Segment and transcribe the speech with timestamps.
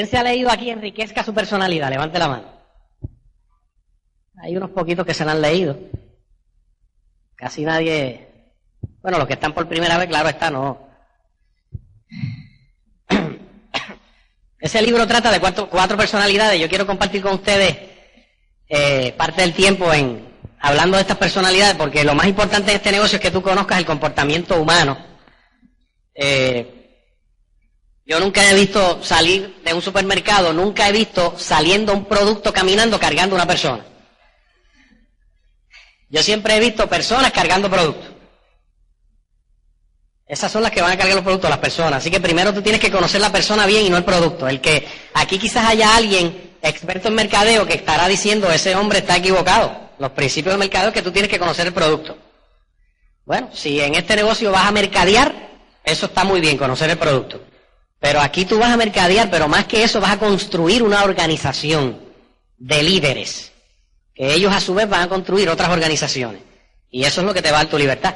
[0.00, 1.90] ¿Quién se ha leído aquí Enriquezca su personalidad?
[1.90, 2.50] Levante la mano.
[4.42, 5.78] Hay unos poquitos que se la han leído.
[7.36, 8.26] Casi nadie.
[9.02, 10.88] Bueno, los que están por primera vez, claro está, no.
[14.58, 16.58] Ese libro trata de cuatro, cuatro personalidades.
[16.58, 17.76] Yo quiero compartir con ustedes
[18.70, 22.90] eh, parte del tiempo en hablando de estas personalidades, porque lo más importante de este
[22.90, 24.96] negocio es que tú conozcas el comportamiento humano.
[26.14, 26.79] Eh,
[28.10, 32.98] yo nunca he visto salir de un supermercado, nunca he visto saliendo un producto caminando
[32.98, 33.86] cargando una persona.
[36.08, 38.10] Yo siempre he visto personas cargando productos.
[40.26, 41.98] Esas son las que van a cargar los productos, las personas.
[41.98, 44.48] Así que primero tú tienes que conocer la persona bien y no el producto.
[44.48, 49.18] El que aquí quizás haya alguien experto en mercadeo que estará diciendo ese hombre está
[49.18, 49.88] equivocado.
[50.00, 52.18] Los principios del mercadeo es que tú tienes que conocer el producto.
[53.24, 55.32] Bueno, si en este negocio vas a mercadear,
[55.84, 57.49] eso está muy bien, conocer el producto.
[58.00, 62.00] Pero aquí tú vas a mercadear, pero más que eso vas a construir una organización
[62.56, 63.52] de líderes,
[64.14, 66.42] que ellos a su vez van a construir otras organizaciones.
[66.90, 68.14] Y eso es lo que te va a dar tu libertad.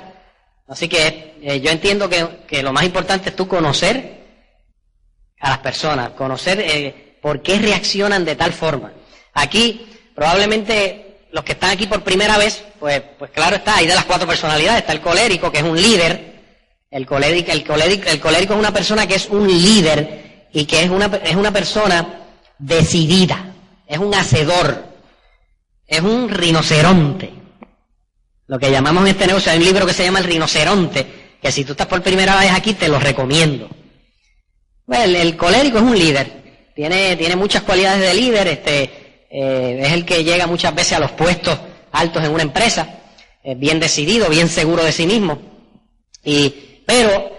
[0.67, 4.25] Así que eh, yo entiendo que, lo más importante es tú conocer
[5.39, 8.93] a las personas, conocer eh, por qué reaccionan de tal forma.
[9.35, 13.95] Aquí, probablemente los que están aquí por primera vez, pues, pues claro está, hay de
[13.95, 16.34] las cuatro personalidades, está el colérico, que es un líder,
[16.91, 20.83] el colérico, el, colérico, el colérico es una persona que es un líder y que
[20.83, 22.21] es una, es una persona
[22.59, 23.55] decidida,
[23.87, 24.85] es un hacedor,
[25.87, 27.33] es un rinoceronte.
[28.47, 31.51] Lo que llamamos en este negocio, hay un libro que se llama El rinoceronte, que
[31.51, 33.69] si tú estás por primera vez aquí te lo recomiendo.
[34.89, 38.83] el, colérico es un líder, tiene, tiene muchas cualidades de líder, este,
[39.31, 41.59] eh, es el que llega muchas veces a los puestos
[41.91, 43.01] altos en una empresa,
[43.43, 45.39] es bien decidido, bien seguro de sí mismo.
[46.25, 47.31] Y pero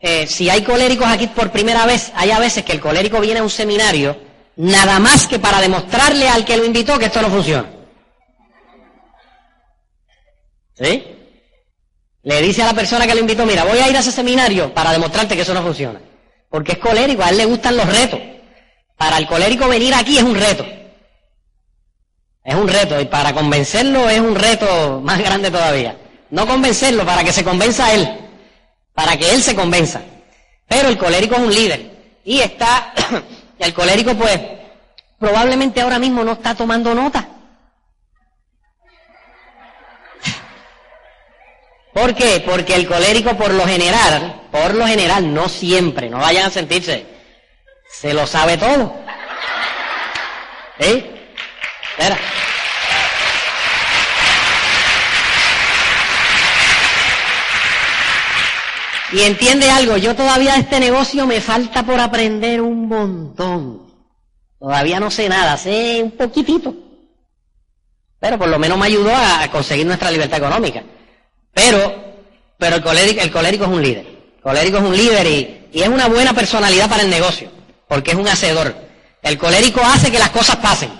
[0.00, 3.40] eh, si hay coléricos aquí por primera vez, hay a veces que el colérico viene
[3.40, 4.16] a un seminario
[4.56, 7.70] nada más que para demostrarle al que lo invitó que esto no funciona.
[10.74, 11.04] ¿Sí?
[12.24, 14.72] Le dice a la persona que lo invitó, mira, voy a ir a ese seminario
[14.74, 16.00] para demostrarte que eso no funciona.
[16.48, 18.20] Porque es colérico, a él le gustan los retos.
[18.96, 20.64] Para el colérico venir aquí es un reto.
[22.44, 25.96] Es un reto, y para convencerlo es un reto más grande todavía.
[26.30, 28.22] No convencerlo, para que se convenza a él
[28.94, 30.02] para que él se convenza.
[30.68, 31.90] Pero el colérico es un líder.
[32.24, 32.92] Y está,
[33.58, 34.40] el colérico pues
[35.18, 37.28] probablemente ahora mismo no está tomando nota.
[41.92, 42.42] ¿Por qué?
[42.44, 47.06] Porque el colérico por lo general, por lo general, no siempre, no vayan a sentirse,
[48.00, 48.96] se lo sabe todo.
[50.80, 51.06] ¿Sí?
[51.90, 52.18] Espera.
[59.12, 63.92] Y entiende algo, yo todavía de este negocio me falta por aprender un montón.
[64.58, 66.74] Todavía no sé nada, sé un poquitito.
[68.18, 70.82] Pero por lo menos me ayudó a conseguir nuestra libertad económica.
[71.52, 71.94] Pero,
[72.56, 74.06] pero el colérico, el colérico es un líder.
[74.36, 77.50] El colérico es un líder y, y es una buena personalidad para el negocio,
[77.88, 78.74] porque es un hacedor.
[79.20, 80.90] El colérico hace que las cosas pasen.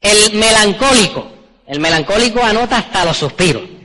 [0.00, 1.26] El melancólico,
[1.66, 3.77] el melancólico anota hasta los suspiros.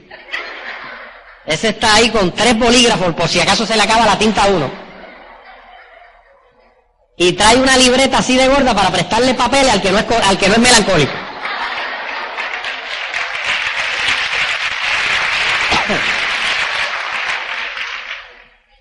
[1.45, 4.47] Ese está ahí con tres bolígrafos por si acaso se le acaba la tinta a
[4.47, 4.71] uno.
[7.17, 10.37] Y trae una libreta así de gorda para prestarle papel al que no es, al
[10.37, 11.13] que no es melancólico.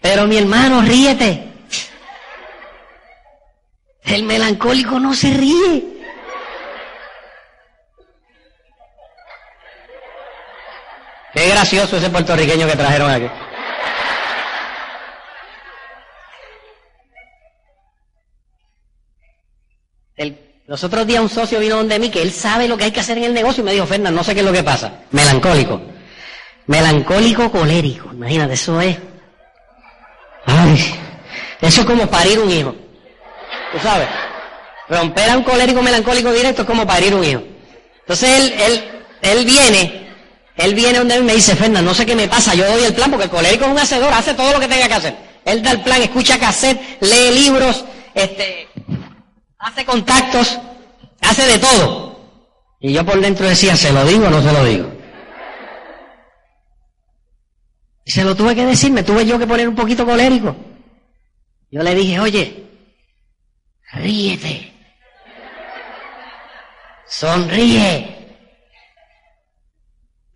[0.00, 1.48] Pero mi hermano, ríete.
[4.04, 5.91] El melancólico no se ríe.
[11.42, 13.26] Qué gracioso ese puertorriqueño que trajeron aquí.
[20.68, 23.00] los otros días un socio vino donde mí que él sabe lo que hay que
[23.00, 25.00] hacer en el negocio y me dijo, Fernando, no sé qué es lo que pasa.
[25.10, 25.83] Melancólico.
[26.68, 28.12] Melancólico colérico.
[28.12, 28.97] Imagínate, eso es.
[30.47, 30.94] Ay,
[31.60, 32.72] eso es como parir un hijo.
[33.72, 34.06] ¿Tú sabes?
[34.89, 37.42] Romper a un colérico melancólico directo es como parir un hijo.
[37.98, 38.84] Entonces él, él,
[39.22, 40.02] él viene
[40.57, 42.95] él viene donde él me dice, Fernando, no sé qué me pasa, yo doy el
[42.95, 45.16] plan porque el colérico es un hacedor, hace todo lo que tenga que hacer.
[45.45, 47.84] Él da el plan, escucha cassette, lee libros,
[48.15, 48.69] este,
[49.59, 50.59] hace contactos,
[51.21, 52.21] hace de todo.
[52.81, 54.93] Y yo por dentro decía, ¿se lo digo o no se lo digo?
[58.04, 60.54] Y se lo tuve que decir, me tuve yo que poner un poquito colérico.
[61.71, 62.66] Yo le dije, oye,
[63.93, 64.72] ríete,
[67.09, 68.22] sonríe.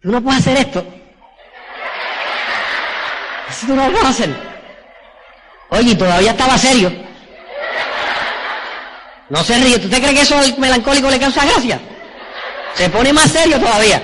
[0.06, 0.86] Tú no puedes hacer esto.
[3.50, 4.30] Eso tú no lo puedes hacer.
[5.70, 6.92] Oye, todavía estaba serio.
[9.28, 9.80] No se ríe.
[9.80, 11.80] ¿Tú te crees que eso al melancólico le causa gracia?
[12.74, 14.00] Se pone más serio todavía.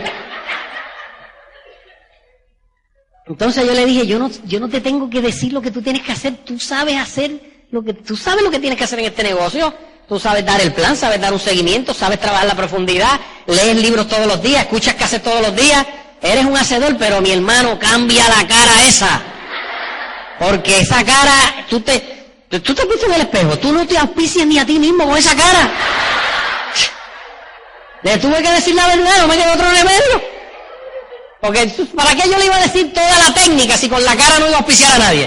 [3.24, 5.82] Entonces yo le dije, yo no, yo no te tengo que decir lo que tú
[5.82, 7.30] tienes que hacer, tú sabes hacer
[7.70, 9.72] lo que, tú sabes lo que tienes que hacer en este negocio.
[10.12, 14.06] Tú sabes dar el plan, sabes dar un seguimiento, sabes trabajar la profundidad, lees libros
[14.08, 15.86] todos los días, escuchas haces todos los días.
[16.20, 19.22] Eres un hacedor, pero mi hermano, cambia la cara esa.
[20.38, 21.98] Porque esa cara, tú te,
[22.50, 25.34] tú te en el espejo, tú no te auspicias ni a ti mismo con esa
[25.34, 25.70] cara.
[28.02, 30.22] Le tuve que decir la verdad, no me quedó otro remedio.
[31.40, 34.40] Porque, ¿para qué yo le iba a decir toda la técnica si con la cara
[34.40, 35.26] no iba a auspiciar a nadie?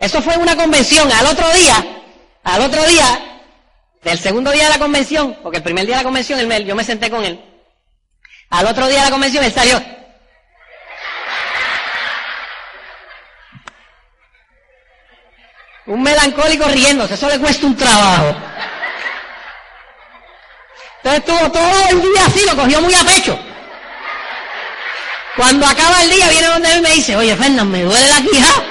[0.00, 1.12] Eso fue una convención.
[1.12, 1.95] Al otro día,
[2.46, 3.42] al otro día,
[4.04, 6.84] del segundo día de la convención, porque el primer día de la convención yo me
[6.84, 7.44] senté con él.
[8.50, 9.82] Al otro día de la convención él salió.
[15.86, 18.36] Un melancólico riéndose, eso le cuesta un trabajo.
[21.02, 23.36] Entonces estuvo todo el día así, lo cogió muy a pecho.
[25.36, 28.62] Cuando acaba el día, viene donde él me dice, oye, Fernán, me duele la quijada.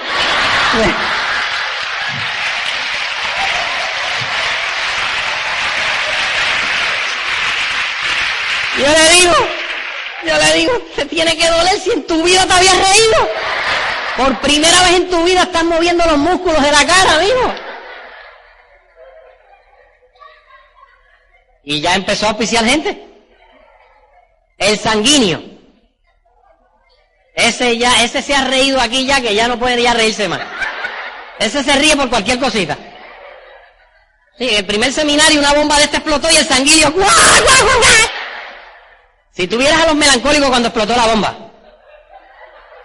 [8.77, 9.33] Yo le digo,
[10.25, 13.29] yo le digo, te tiene que doler si en tu vida te habías reído.
[14.17, 17.53] Por primera vez en tu vida estás moviendo los músculos de la cara, amigo.
[21.63, 23.01] Y ya empezó a auspiciar gente.
[24.57, 25.43] El sanguíneo.
[27.33, 30.41] Ese ya, ese se ha reído aquí ya que ya no puede ya reírse más.
[31.39, 32.77] Ese se ríe por cualquier cosita.
[34.37, 36.93] Sí, el primer seminario una bomba de este explotó y el sanguíneo.
[39.35, 41.35] Si tuvieras a los melancólicos cuando explotó la bomba,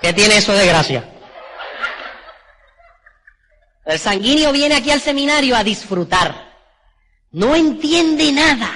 [0.02, 1.08] ¿qué tiene eso de gracia?
[3.84, 6.50] El sanguíneo viene aquí al seminario a disfrutar.
[7.30, 8.72] No entiende nada.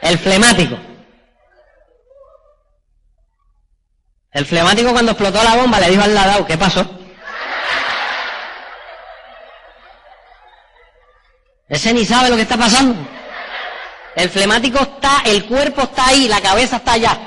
[0.00, 0.87] El flemático.
[4.32, 6.86] El flemático cuando explotó la bomba le dijo al ladao, ¿qué pasó?
[11.68, 12.94] Ese ni sabe lo que está pasando.
[14.14, 17.18] El flemático está, el cuerpo está ahí, la cabeza está allá.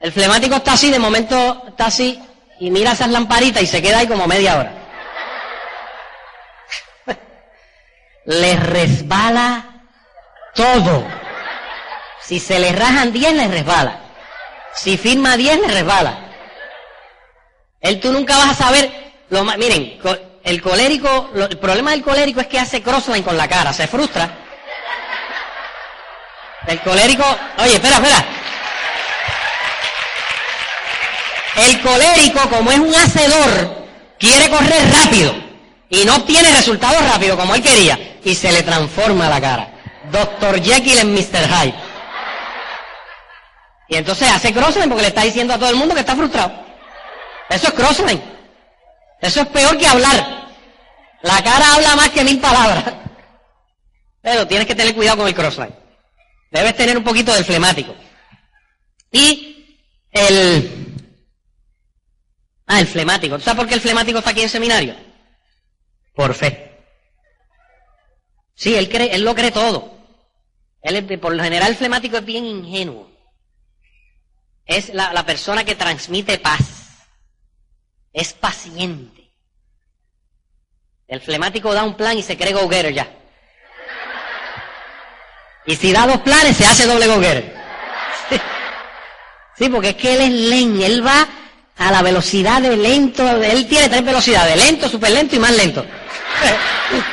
[0.00, 2.20] El flemático está así, de momento está así,
[2.58, 4.72] y mira esas lamparitas y se queda ahí como media hora.
[8.24, 9.82] le resbala
[10.54, 11.04] todo.
[12.20, 13.98] Si se le rajan 10, le resbala.
[14.74, 16.18] Si firma 10, le resbala.
[17.80, 18.90] Él tú nunca vas a saber
[19.30, 19.44] lo.
[19.44, 19.98] Miren,
[20.44, 24.38] el colérico, el problema del colérico es que hace crossline con la cara, se frustra.
[26.66, 27.24] El colérico,
[27.58, 28.24] oye, espera, espera.
[31.56, 33.86] El colérico, como es un hacedor,
[34.18, 35.34] quiere correr rápido
[35.90, 39.68] y no obtiene resultados rápido como él quería y se le transforma la cara.
[40.10, 40.62] Dr.
[40.62, 41.46] Jekyll en Mr.
[41.48, 41.74] Hyde.
[43.92, 46.50] Y entonces hace crossline porque le está diciendo a todo el mundo que está frustrado.
[47.50, 48.22] Eso es crossline.
[49.20, 50.48] Eso es peor que hablar.
[51.20, 52.84] La cara habla más que mil palabras.
[54.22, 55.74] Pero tienes que tener cuidado con el crossline.
[56.50, 57.94] Debes tener un poquito del flemático.
[59.10, 59.76] Y
[60.10, 61.04] el...
[62.66, 63.38] Ah, el flemático.
[63.40, 64.96] ¿Sabes por qué el flemático está aquí en seminario?
[66.14, 66.78] Por fe.
[68.54, 69.98] Sí, él, cree, él lo cree todo.
[70.80, 73.11] Él, por lo general, el flemático es bien ingenuo.
[74.66, 76.60] Es la, la persona que transmite paz.
[78.12, 79.30] Es paciente.
[81.08, 83.06] El flemático da un plan y se cree go ya.
[85.66, 87.20] Y si da dos planes, se hace doble go
[89.58, 89.68] Sí.
[89.68, 91.28] porque es que él es len, él va
[91.76, 95.84] a la velocidad de lento, él tiene tres velocidades, lento, super lento y más lento.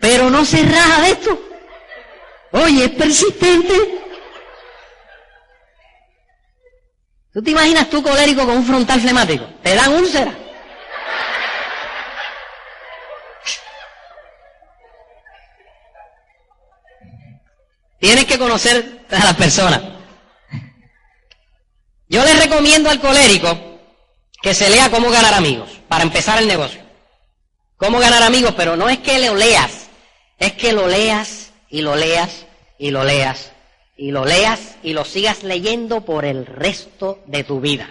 [0.00, 1.40] Pero no se raja de esto.
[2.52, 4.05] Oye, es persistente.
[7.36, 9.44] ¿Tú te imaginas tú colérico con un frontal flemático?
[9.62, 10.34] Te dan úlcera.
[18.00, 19.82] Tienes que conocer a las personas.
[22.08, 23.80] Yo les recomiendo al colérico
[24.40, 26.80] que se lea cómo ganar amigos para empezar el negocio.
[27.76, 29.88] Cómo ganar amigos, pero no es que lo leas,
[30.38, 32.46] es que lo leas y lo leas
[32.78, 33.52] y lo leas
[33.96, 37.88] y lo leas y lo sigas leyendo por el resto de tu vida.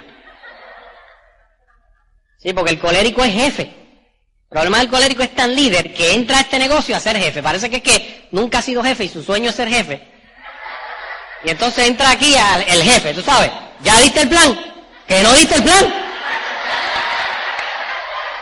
[2.37, 3.63] Sí, porque el colérico es jefe.
[3.63, 7.41] El problema del colérico es tan líder que entra a este negocio a ser jefe.
[7.41, 10.07] Parece que es que nunca ha sido jefe y su sueño es ser jefe.
[11.43, 12.35] Y entonces entra aquí
[12.67, 13.51] el jefe, tú sabes,
[13.83, 14.59] ¿ya diste el plan?
[15.07, 15.93] ¿Que no diste el plan?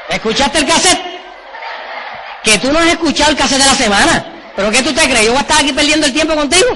[0.10, 1.02] ¿Escuchaste el cassette?
[2.44, 4.26] Que tú no has escuchado el cassette de la semana.
[4.56, 5.26] ¿Pero qué tú te crees?
[5.26, 6.68] ¿Yo voy a estar aquí perdiendo el tiempo contigo?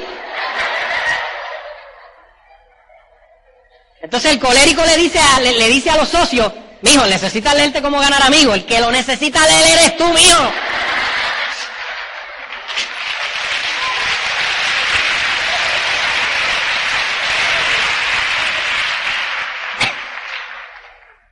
[4.07, 6.49] Entonces el colérico le dice a, le, dice a los socios,
[6.81, 8.55] mijo, necesitas leerte cómo ganar amigos.
[8.55, 10.51] El que lo necesita leer eres tú, mijo.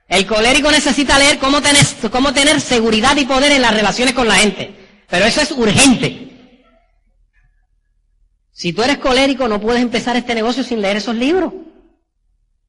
[0.10, 4.28] El colérico necesita leer cómo tener, cómo tener seguridad y poder en las relaciones con
[4.28, 4.76] la gente.
[5.10, 6.60] Pero eso es urgente.
[8.52, 11.54] Si tú eres colérico, no puedes empezar este negocio sin leer esos libros.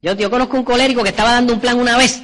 [0.02, 2.22] Yo, yo conozco un colérico que estaba dando un plan una vez.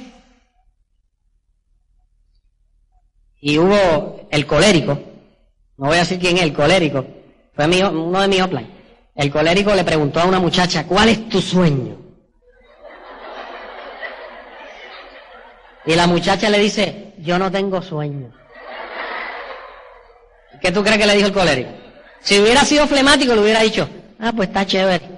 [3.41, 4.97] Y hubo el colérico,
[5.77, 7.05] no voy a decir quién es, el colérico,
[7.53, 8.69] fue uno de mis plan.
[9.15, 11.97] El colérico le preguntó a una muchacha, ¿cuál es tu sueño?
[15.85, 18.31] Y la muchacha le dice, yo no tengo sueño.
[20.61, 21.71] ¿Qué tú crees que le dijo el colérico?
[22.21, 23.89] Si hubiera sido flemático, le hubiera dicho,
[24.19, 25.12] ah, pues está chévere.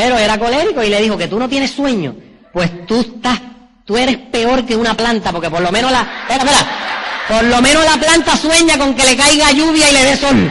[0.00, 2.16] Pero era colérico y le dijo que tú no tienes sueño.
[2.54, 3.38] Pues tú estás,
[3.84, 7.60] tú eres peor que una planta, porque por lo menos la, espera, espera, por lo
[7.60, 10.50] menos la planta sueña con que le caiga lluvia y le dé sol.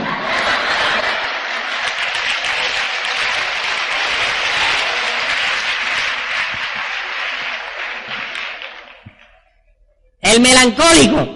[10.22, 11.28] El melancólico.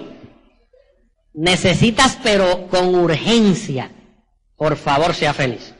[1.32, 3.90] Necesitas, pero con urgencia,
[4.56, 5.74] por favor, sea feliz.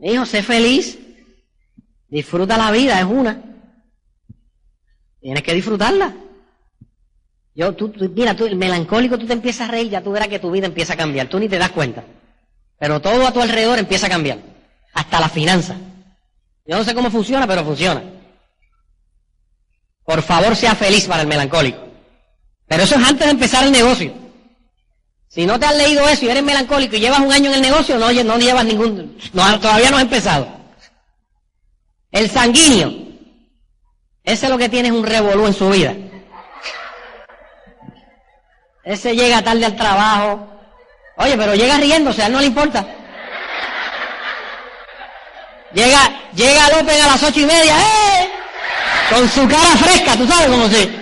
[0.00, 0.98] Hijo, sé feliz.
[2.08, 3.42] Disfruta la vida, es una.
[5.20, 6.14] Tienes que disfrutarla.
[7.54, 10.38] Yo, tú, mira, tú, el melancólico, tú te empiezas a reír, ya tú verás que
[10.38, 11.28] tu vida empieza a cambiar.
[11.28, 12.04] Tú ni te das cuenta.
[12.78, 14.38] Pero todo a tu alrededor empieza a cambiar.
[14.94, 15.76] Hasta la finanza.
[16.64, 18.02] Yo no sé cómo funciona, pero funciona.
[20.04, 21.88] Por favor, sea feliz para el melancólico.
[22.66, 24.27] Pero eso es antes de empezar el negocio.
[25.38, 27.62] Si no te has leído eso y eres melancólico y llevas un año en el
[27.62, 30.48] negocio, no, no llevas ningún, todavía no has empezado.
[32.10, 32.92] El sanguíneo,
[34.24, 35.94] ese es lo que tiene es un revolú en su vida.
[38.82, 40.44] Ese llega tarde al trabajo.
[41.18, 42.84] Oye, pero llega riéndose, a él no le importa.
[45.72, 46.00] Llega,
[46.34, 48.28] llega López a las ocho y media, ¡eh!
[49.08, 50.98] Con su cara fresca, tú sabes, como si,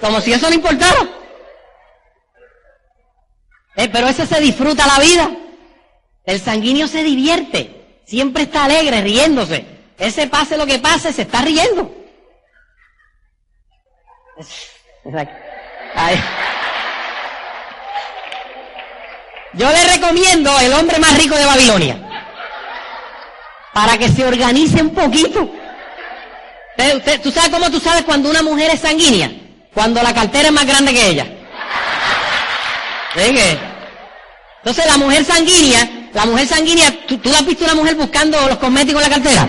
[0.00, 1.19] como si eso le importara.
[3.76, 5.30] Eh, pero ese se disfruta la vida.
[6.24, 8.00] El sanguíneo se divierte.
[8.04, 9.64] Siempre está alegre, riéndose.
[9.98, 11.94] Ese pase lo que pase, se está riendo.
[19.54, 22.10] Yo le recomiendo el hombre más rico de Babilonia
[23.72, 25.50] para que se organice un poquito.
[27.22, 29.30] ¿Tú sabes cómo tú sabes cuando una mujer es sanguínea?
[29.74, 31.39] Cuando la cartera es más grande que ella.
[33.16, 38.58] Entonces la mujer sanguínea, la mujer sanguínea, ¿tú, ¿tú has visto una mujer buscando los
[38.58, 39.48] cosméticos en la cartera?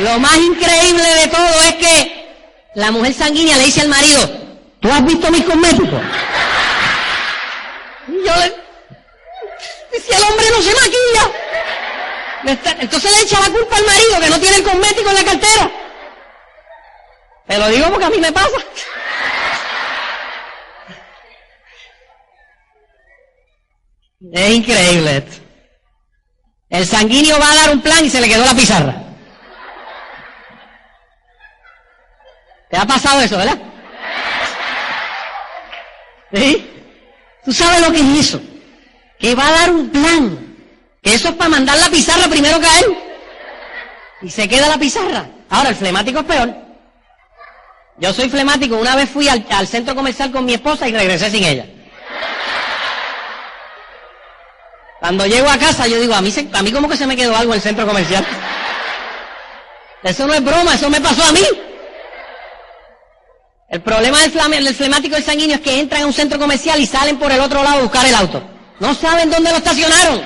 [0.00, 2.34] Lo más increíble de todo es que
[2.74, 4.28] la mujer sanguínea le dice al marido,
[4.80, 6.00] ¿tú has visto mis cosméticos?
[8.08, 8.62] Y yo le...
[10.16, 11.24] El hombre no se maquilla.
[12.80, 15.70] Entonces le echa la culpa al marido que no tiene el cosmético en la cartera.
[17.46, 18.48] Te lo digo porque a mí me pasa.
[24.32, 25.24] Es increíble.
[26.70, 28.94] El sanguíneo va a dar un plan y se le quedó la pizarra.
[32.70, 33.58] ¿Te ha pasado eso, verdad?
[36.32, 36.70] ¿Sí?
[37.44, 38.40] ¿Tú sabes lo que es eso?
[39.22, 40.56] Que va a dar un plan.
[41.00, 42.98] Que eso es para mandar la pizarra primero que a él.
[44.22, 45.26] Y se queda la pizarra.
[45.48, 46.54] Ahora, el flemático es peor.
[47.98, 48.76] Yo soy flemático.
[48.76, 51.66] Una vez fui al, centro comercial con mi esposa y regresé sin ella.
[54.98, 57.36] Cuando llego a casa, yo digo, a mí, a mí como que se me quedó
[57.36, 58.26] algo en el centro comercial.
[60.02, 61.44] Eso no es broma, eso me pasó a mí.
[63.68, 67.18] El problema del, flemático del sanguíneo es que entran a un centro comercial y salen
[67.18, 68.42] por el otro lado a buscar el auto.
[68.80, 70.22] No saben dónde lo estacionaron.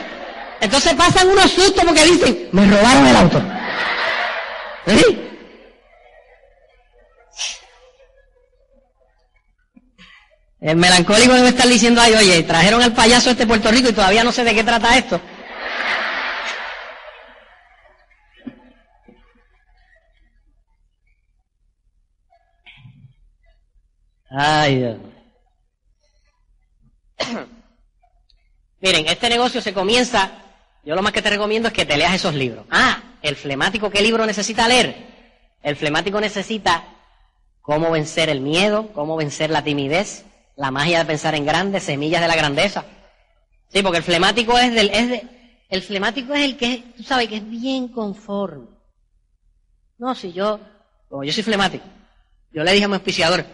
[0.60, 3.42] Entonces pasan unos sustos porque dicen, me robaron el auto.
[4.86, 5.26] ¿Eh?
[10.60, 14.24] El melancólico debe estar diciendo, ay, oye, trajeron al payaso este Puerto Rico y todavía
[14.24, 15.20] no sé de qué trata esto.
[24.30, 24.98] Ay, Dios.
[28.80, 30.30] Miren, este negocio se comienza,
[30.84, 32.66] yo lo más que te recomiendo es que te leas esos libros.
[32.70, 34.94] Ah, el flemático, ¿qué libro necesita leer?
[35.62, 36.84] El flemático necesita
[37.62, 40.24] cómo vencer el miedo, cómo vencer la timidez,
[40.56, 42.84] la magia de pensar en grande, semillas de la grandeza.
[43.68, 45.28] Sí, porque el flemático es del, es de,
[45.68, 48.68] el flemático es el que, tú sabes, que es bien conforme.
[49.98, 50.60] No, si yo,
[51.08, 51.84] como yo soy flemático,
[52.52, 53.44] yo le dije a mi auspiciador,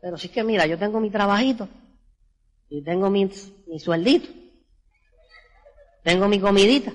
[0.00, 1.68] pero si es que mira, yo tengo mi trabajito,
[2.68, 3.30] y tengo mi,
[3.66, 4.28] mi sueldito,
[6.04, 6.92] tengo mi comidita,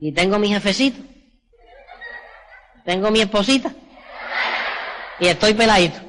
[0.00, 1.00] y tengo mi jefecito,
[2.84, 3.70] tengo mi esposita,
[5.20, 6.00] y estoy peladito.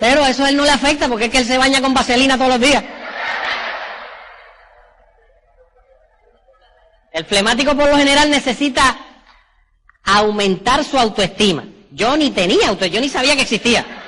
[0.00, 2.36] Pero eso a él no le afecta porque es que él se baña con vaselina
[2.36, 2.82] todos los días.
[7.12, 8.96] El flemático por lo general necesita
[10.02, 11.64] aumentar su autoestima.
[11.92, 14.01] Yo ni tenía autoestima, yo ni sabía que existía.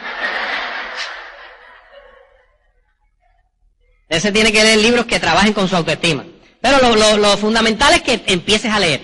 [4.09, 6.25] Ese tiene que leer libros que trabajen con su autoestima.
[6.61, 6.79] Pero
[7.17, 9.01] lo, fundamental es que empieces a leer.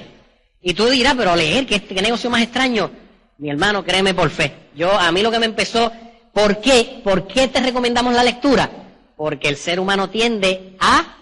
[0.62, 2.90] Y tú dirás, pero leer, ¿qué, qué negocio más extraño?
[3.38, 4.68] Mi hermano, créeme por fe.
[4.74, 5.92] Yo, a mí lo que me empezó,
[6.32, 7.00] ¿por qué?
[7.02, 8.70] ¿Por qué te recomendamos la lectura?
[9.16, 11.16] Porque el ser humano tiende a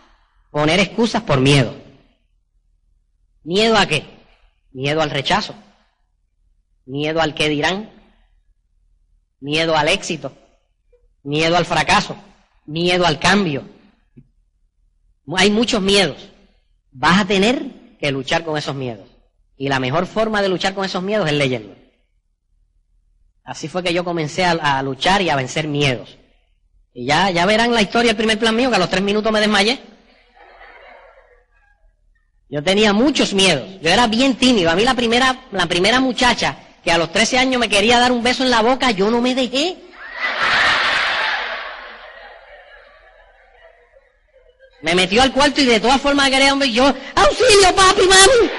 [0.50, 1.74] poner excusas por miedo.
[3.44, 4.04] ¿Miedo a qué?
[4.72, 5.54] Miedo al rechazo.
[6.86, 7.90] Miedo al que dirán.
[9.40, 10.32] Miedo al éxito.
[11.22, 12.16] Miedo al fracaso.
[12.68, 13.66] Miedo al cambio.
[15.34, 16.18] Hay muchos miedos.
[16.92, 19.08] Vas a tener que luchar con esos miedos.
[19.56, 21.74] Y la mejor forma de luchar con esos miedos es leyendo.
[23.42, 26.18] Así fue que yo comencé a, luchar y a vencer miedos.
[26.92, 29.32] Y ya, ya verán la historia del primer plan mío, que a los tres minutos
[29.32, 29.80] me desmayé.
[32.50, 33.80] Yo tenía muchos miedos.
[33.80, 34.70] Yo era bien tímido.
[34.70, 38.12] A mí la primera, la primera muchacha que a los 13 años me quería dar
[38.12, 39.88] un beso en la boca, yo no me dejé.
[44.82, 46.72] Me metió al cuarto y de todas formas quería beso.
[46.72, 48.50] Yo, auxilio, papi, mami.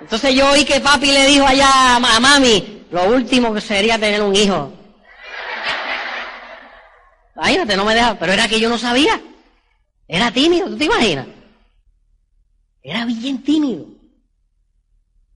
[0.00, 4.22] Entonces yo oí que papi le dijo allá a mami, lo último que sería tener
[4.22, 4.72] un hijo.
[7.34, 9.20] Imagínate, no me deja, pero era que yo no sabía.
[10.08, 11.26] Era tímido, ¿tú te imaginas?
[12.82, 13.86] Era bien tímido.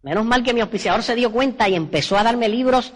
[0.02, 2.92] Menos mal que mi auspiciador se dio cuenta y empezó a darme libros.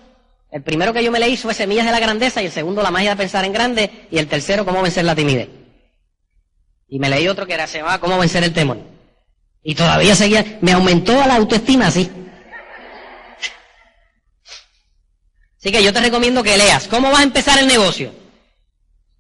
[0.51, 2.93] El primero que yo me leí fue Semillas de la Grandeza y el segundo La
[2.93, 5.64] magia de pensar en grande y el tercero Cómo vencer la timidez.
[6.89, 8.79] Y me leí otro que era, se llamaba Cómo vencer el temor.
[9.63, 12.11] Y todavía seguía, me aumentó la autoestima así.
[15.59, 16.87] Así que yo te recomiendo que leas.
[16.89, 18.13] ¿Cómo vas a empezar el negocio?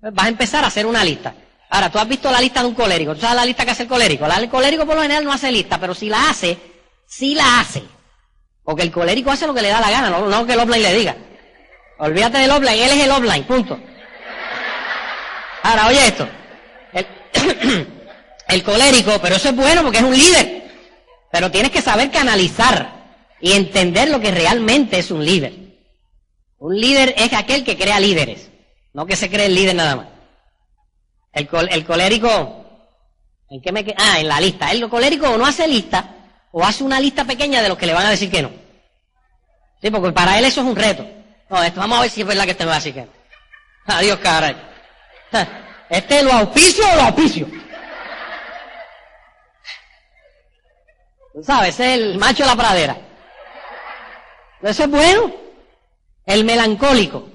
[0.02, 1.34] Vas a empezar a hacer una lista.
[1.70, 3.14] Ahora, tú has visto la lista de un colérico.
[3.14, 4.26] ¿Tú sabes la lista que hace el colérico?
[4.26, 6.58] El colérico por lo general no hace lista, pero si la hace,
[7.06, 7.82] sí la hace.
[8.62, 10.94] Porque el colérico hace lo que le da la gana, no, que el offline le
[10.94, 11.16] diga.
[11.98, 13.80] Olvídate del offline, él es el offline, punto.
[15.62, 16.28] Ahora, oye esto.
[18.48, 20.70] El, colérico, pero eso es bueno porque es un líder.
[21.32, 23.04] Pero tienes que saber canalizar
[23.40, 25.52] y entender lo que realmente es un líder.
[26.58, 28.50] Un líder es aquel que crea líderes,
[28.92, 30.06] no que se cree el líder nada más.
[31.32, 32.64] El, el colérico,
[33.50, 34.70] ¿en me Ah, en la lista.
[34.70, 36.14] El colérico no hace lista
[36.52, 38.50] o hace una lista pequeña de los que le van a decir que no.
[39.82, 41.04] Sí, porque para él eso es un reto.
[41.50, 43.08] No, vamos a ver si es verdad que me va a decir que no.
[43.86, 44.56] Adiós, caray.
[45.88, 47.46] ¿Este lo auspicio o lo auspicio?
[51.32, 52.96] Tú sabes, es el macho de la pradera.
[54.62, 55.34] Eso es bueno.
[56.26, 57.28] El melancólico.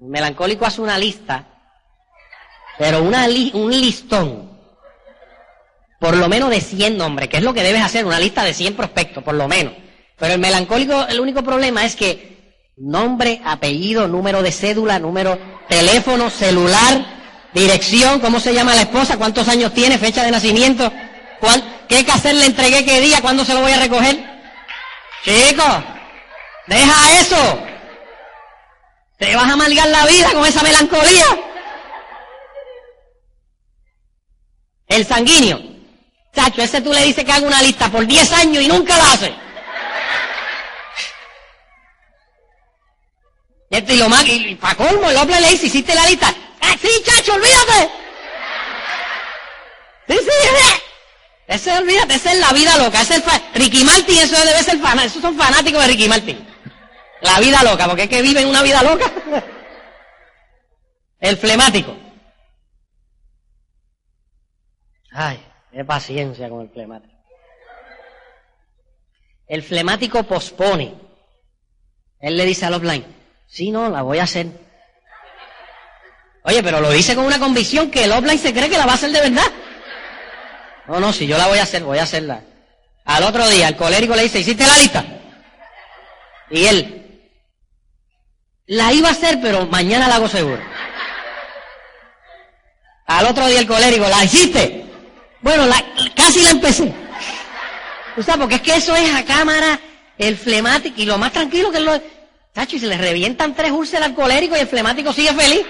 [0.00, 1.46] El melancólico hace una lista
[2.78, 4.48] pero una un listón,
[5.98, 8.54] por lo menos de 100 nombres, que es lo que debes hacer, una lista de
[8.54, 9.74] 100 prospectos, por lo menos.
[10.16, 12.37] Pero el melancólico, el único problema es que
[12.80, 15.38] nombre, apellido, número de cédula, número,
[15.68, 17.04] teléfono, celular,
[17.52, 20.90] dirección, cómo se llama la esposa, cuántos años tiene, fecha de nacimiento,
[21.88, 24.16] qué hacer le entregué, qué día, cuándo se lo voy a recoger.
[25.24, 25.84] Chicos,
[26.66, 27.58] deja eso.
[29.18, 31.26] Te vas a amargar la vida con esa melancolía.
[34.86, 35.60] El sanguíneo.
[36.34, 39.12] Chacho, ese tú le dices que haga una lista por 10 años y nunca la
[39.12, 39.47] hace.
[43.70, 46.34] Y este y lo más, y, para colmo, el hombre le dice, hiciste la lista.
[46.60, 47.90] ¡Ah, sí, chacho, olvídate!
[50.08, 50.78] Sí, sí,
[51.48, 53.00] ese, olvídate, ese es la vida loca.
[53.00, 55.06] Ese es Ricky Martin, eso debe ser fanático.
[55.06, 56.46] Esos son fanáticos de Ricky Martin.
[57.22, 59.10] La vida loca, porque es que viven una vida loca.
[61.20, 61.96] El flemático.
[65.10, 67.14] Ay, qué paciencia con el flemático.
[69.46, 70.94] El flemático pospone.
[72.20, 73.17] Él le dice al offline,
[73.48, 74.46] sí, no, la voy a hacer.
[76.44, 78.92] Oye, pero lo dice con una convicción que el offline se cree que la va
[78.92, 79.50] a hacer de verdad.
[80.86, 82.42] No, no, si yo la voy a hacer, voy a hacerla.
[83.04, 85.04] Al otro día, el colérico le dice, ¿hiciste la lista?
[86.50, 86.98] Y él,
[88.66, 90.62] la iba a hacer, pero mañana la hago seguro.
[93.06, 94.84] Al otro día el colérico, ¿la hiciste?
[95.40, 95.64] Bueno,
[96.14, 96.92] casi la empecé.
[98.14, 98.40] ¿Tú sabes?
[98.40, 99.80] Porque es que eso es a cámara,
[100.18, 101.98] el flemático, y lo más tranquilo que lo...
[102.58, 105.64] Tacho, y se le revientan tres úlceras al colérico y el flemático sigue feliz.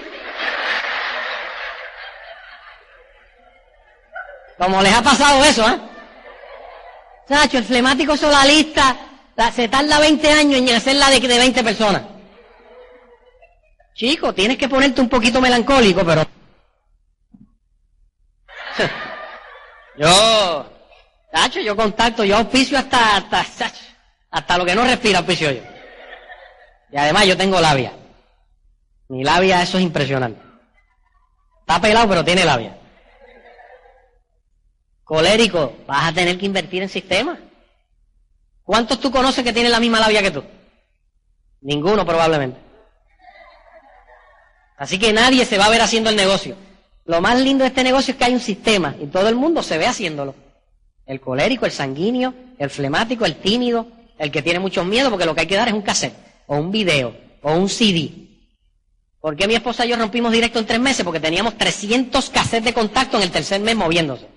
[4.57, 5.79] Como les ha pasado eso, ¿eh?
[7.27, 8.97] Sacho, el flemático solalista
[9.53, 12.01] se tarda 20 años en hacerla de, de 20 personas.
[13.93, 16.25] Chico, tienes que ponerte un poquito melancólico, pero...
[19.95, 20.71] yo,
[21.31, 23.71] Sacho, yo contacto, yo auspicio hasta, hasta,
[24.31, 25.78] hasta lo que no respira auspicio yo.
[26.91, 27.93] Y además yo tengo labia.
[29.07, 30.41] Mi labia, eso es impresionante.
[31.61, 32.79] Está pelado, pero tiene labia
[35.09, 37.39] colérico, vas a tener que invertir en sistemas.
[38.63, 40.43] ¿Cuántos tú conoces que tienen la misma labia que tú?
[41.61, 42.59] Ninguno probablemente.
[44.77, 46.55] Así que nadie se va a ver haciendo el negocio.
[47.05, 49.63] Lo más lindo de este negocio es que hay un sistema y todo el mundo
[49.63, 50.35] se ve haciéndolo.
[51.07, 53.87] El colérico, el sanguíneo, el flemático, el tímido,
[54.19, 56.13] el que tiene mucho miedo porque lo que hay que dar es un cassette,
[56.49, 58.11] o un video, o un CD.
[59.21, 61.05] ¿Por qué mi esposa y yo rompimos directo en tres meses?
[61.05, 64.27] Porque teníamos 300 cassettes de contacto en el tercer mes moviéndose.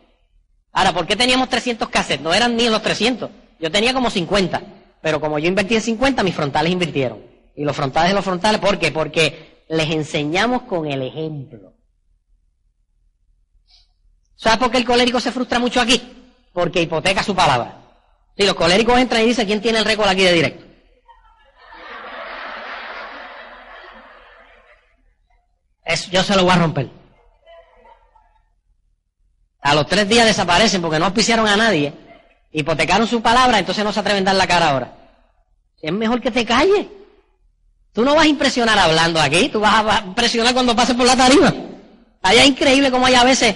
[0.72, 2.22] Ahora, ¿por qué teníamos 300 cassettes?
[2.22, 3.31] No eran ni los 300.
[3.59, 4.62] Yo tenía como 50.
[5.01, 7.18] Pero como yo invertí en 50, mis frontales invirtieron.
[7.57, 8.92] Y los frontales de los frontales, ¿por qué?
[8.92, 11.72] Porque les enseñamos con el ejemplo.
[14.37, 16.03] ¿Sabes por qué el colérico se frustra mucho aquí?
[16.53, 17.81] Porque hipoteca su palabra.
[18.37, 20.71] Si los coléricos entran y dicen, ¿quién tiene el récord aquí de directo?
[26.11, 26.90] Yo se lo voy a romper.
[29.61, 31.92] A los tres días desaparecen porque no auspiciaron a nadie,
[32.51, 34.97] hipotecaron su palabra, entonces no se atreven a dar la cara ahora.
[35.81, 36.87] Es mejor que te calles.
[37.92, 41.16] Tú no vas a impresionar hablando aquí, tú vas a impresionar cuando pases por la
[41.16, 41.53] tarima.
[42.23, 43.55] Allá es increíble como hay a veces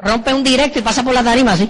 [0.00, 1.68] rompe un directo y pasa por la tarima, ¿sí?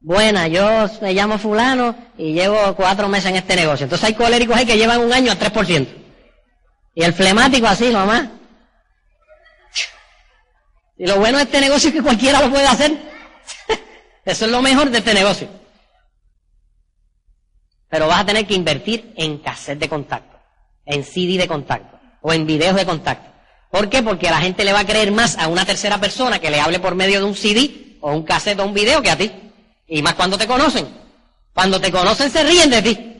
[0.00, 3.84] Buena, yo me llamo fulano y llevo cuatro meses en este negocio.
[3.84, 6.03] Entonces hay coléricos ahí que llevan un año a 3%.
[6.94, 8.28] Y el flemático así nomás.
[10.96, 12.92] Y lo bueno de este negocio es que cualquiera lo puede hacer.
[14.24, 15.48] Eso es lo mejor de este negocio.
[17.88, 20.38] Pero vas a tener que invertir en cassette de contacto,
[20.84, 23.30] en CD de contacto o en videos de contacto.
[23.70, 24.02] ¿Por qué?
[24.02, 26.78] Porque la gente le va a creer más a una tercera persona que le hable
[26.78, 29.30] por medio de un CD o un cassette o un video que a ti.
[29.88, 30.86] Y más cuando te conocen.
[31.52, 33.13] Cuando te conocen se ríen de ti.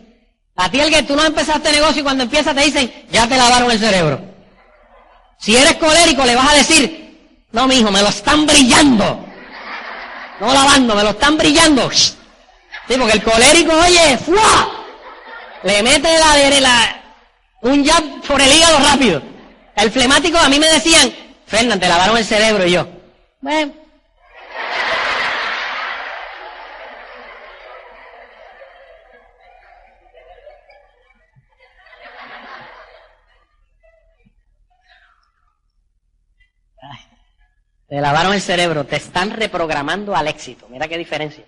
[0.56, 3.36] A ti el que tú no empezaste negocio y cuando empiezas te dicen, ya te
[3.36, 4.20] lavaron el cerebro.
[5.38, 9.26] Si eres colérico le vas a decir, no, mi hijo, me lo están brillando.
[10.40, 11.90] No lavando, me lo están brillando.
[11.90, 12.14] Sí,
[12.98, 14.70] porque el colérico, oye, ¡fua!
[15.62, 17.02] Le mete la, la,
[17.62, 19.22] un jab por el hígado rápido.
[19.76, 21.12] El flemático, a mí me decían,
[21.46, 22.86] Fernán, te lavaron el cerebro y yo.
[23.40, 23.72] Bueno,
[37.94, 40.66] Te lavaron el cerebro, te están reprogramando al éxito.
[40.68, 41.44] Mira qué diferencia.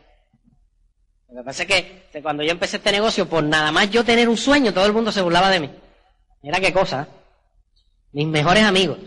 [1.28, 4.28] Lo que pasa es que cuando yo empecé este negocio, por nada más yo tener
[4.28, 5.70] un sueño, todo el mundo se burlaba de mí.
[6.42, 7.02] Mira qué cosa.
[7.02, 7.06] ¿eh?
[8.12, 8.98] Mis mejores amigos.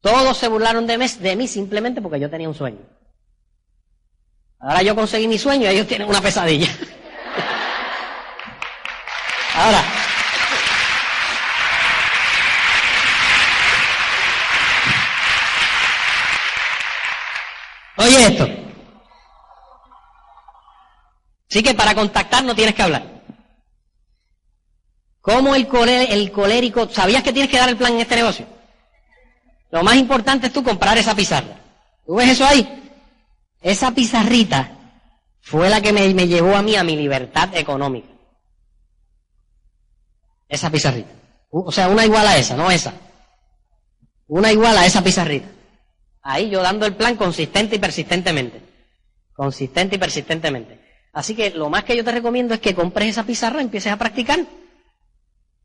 [0.00, 2.80] Todos se burlaron de mí, de mí simplemente porque yo tenía un sueño.
[4.58, 6.68] Ahora yo conseguí mi sueño y ellos tienen una pesadilla.
[9.54, 9.84] Ahora,
[18.02, 18.48] Oye esto.
[21.48, 23.22] Así que para contactar no tienes que hablar.
[25.20, 25.68] ¿Cómo el,
[26.08, 28.46] el colérico, sabías que tienes que dar el plan en este negocio?
[29.70, 31.60] Lo más importante es tú comprar esa pizarra.
[32.04, 32.90] ¿Tú ves eso ahí?
[33.60, 34.70] Esa pizarrita
[35.40, 38.08] fue la que me, me llevó a mí a mi libertad económica.
[40.48, 41.10] Esa pizarrita.
[41.50, 42.92] O sea, una igual a esa, no esa.
[44.26, 45.48] Una igual a esa pizarrita.
[46.22, 48.62] Ahí yo dando el plan consistente y persistentemente.
[49.34, 50.80] Consistente y persistentemente.
[51.12, 53.92] Así que lo más que yo te recomiendo es que compres esa pizarra y empieces
[53.92, 54.40] a practicar.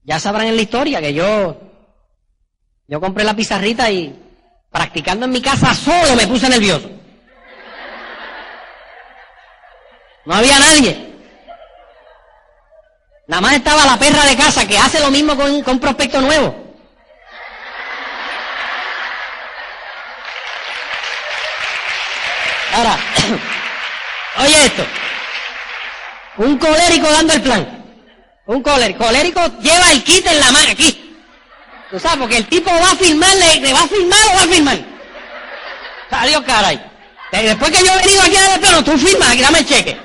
[0.03, 1.57] Ya sabrán en la historia que yo,
[2.87, 4.17] yo compré la pizarrita y
[4.71, 6.89] practicando en mi casa solo me puse nervioso.
[10.25, 11.07] No había nadie.
[13.27, 16.19] Nada más estaba la perra de casa que hace lo mismo con, con un prospecto
[16.19, 16.66] nuevo.
[22.77, 22.95] Ahora,
[24.43, 24.83] oye esto.
[26.37, 27.85] Un colérico dando el plan.
[28.45, 29.03] Un colérico.
[29.03, 31.17] Colérico lleva el kit en la mano, aquí.
[31.89, 34.47] Tú sabes, porque el tipo va a firmar, ¿le, va a firmar o va a
[34.47, 34.77] firmar?
[36.11, 36.79] Adiós, caray.
[37.31, 39.97] Después que yo he venido aquí a dar plano, tú firmas, aquí dame el cheque.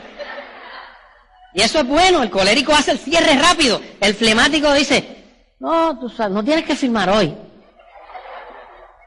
[1.54, 3.82] Y eso es bueno, el colérico hace el cierre rápido.
[4.00, 5.24] El flemático dice,
[5.60, 7.36] no, tú sabes, no tienes que firmar hoy.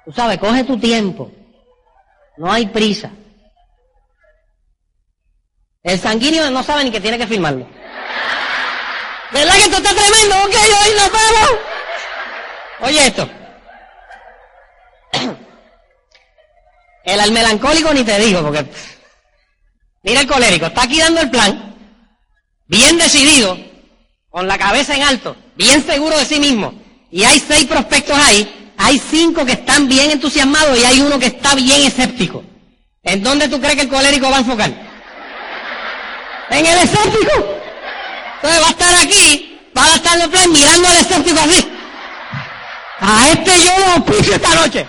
[0.05, 1.31] Tú sabes, coge tu tiempo.
[2.37, 3.09] No hay prisa.
[5.85, 7.67] El sanguíneo no sabe ni que tiene que firmarlo.
[9.31, 10.35] ¿Verdad que esto está tremendo?
[10.43, 11.59] Ok, hoy vemos.
[12.81, 13.29] Oye esto.
[17.05, 18.65] El melancólico ni te digo, porque...
[20.01, 21.75] Mira el colérico, está aquí dando el plan,
[22.67, 23.57] bien decidido,
[24.29, 26.79] con la cabeza en alto, bien seguro de sí mismo.
[27.09, 31.25] Y hay seis prospectos ahí, hay cinco que están bien entusiasmados y hay uno que
[31.25, 32.43] está bien escéptico.
[33.01, 34.84] ¿En dónde tú crees que el colérico va a enfocar?
[36.49, 37.61] En el escéptico.
[38.35, 41.71] Entonces va a estar aquí, va a estar en plan mirando al escéptico así.
[42.99, 44.87] A este yo lo auspicio esta noche.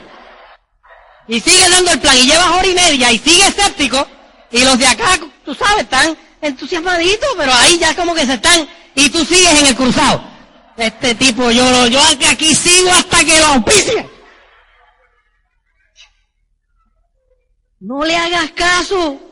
[1.28, 4.06] Y sigue dando el plan y lleva hora y media y sigue escéptico.
[4.50, 8.68] Y los de acá, tú sabes, están entusiasmaditos, pero ahí ya como que se están
[8.94, 10.22] y tú sigues en el cruzado.
[10.76, 14.08] Este tipo, yo, yo aquí sigo hasta que lo auspicie.
[17.80, 19.25] No le hagas caso.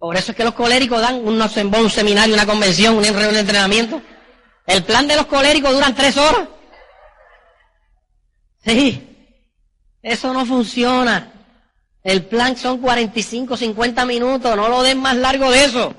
[0.00, 3.40] Por eso es que los coléricos dan unos, un seminario, una convención, una reunión de
[3.40, 4.00] entrenamiento.
[4.66, 6.48] El plan de los coléricos duran tres horas.
[8.64, 9.36] Sí,
[10.00, 11.30] eso no funciona.
[12.02, 15.94] El plan son 45, 50 minutos, no lo den más largo de eso.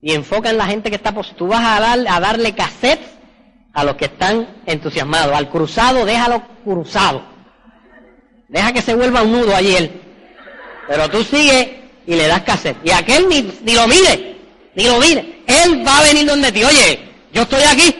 [0.00, 3.00] Y enfoca en la gente que está, pues tú vas a, a darle cassette
[3.72, 5.34] a los que están entusiasmados.
[5.34, 7.24] Al cruzado, déjalo cruzado.
[8.46, 10.00] Deja que se vuelva un nudo allí él.
[10.86, 11.78] Pero tú sigue
[12.08, 12.78] y le das cassette.
[12.82, 13.42] Y aquel ni,
[13.74, 14.38] lo mire,
[14.74, 15.44] ni lo mire.
[15.46, 16.64] Él va a venir donde ti.
[16.64, 16.98] Oye,
[17.34, 17.94] yo estoy aquí.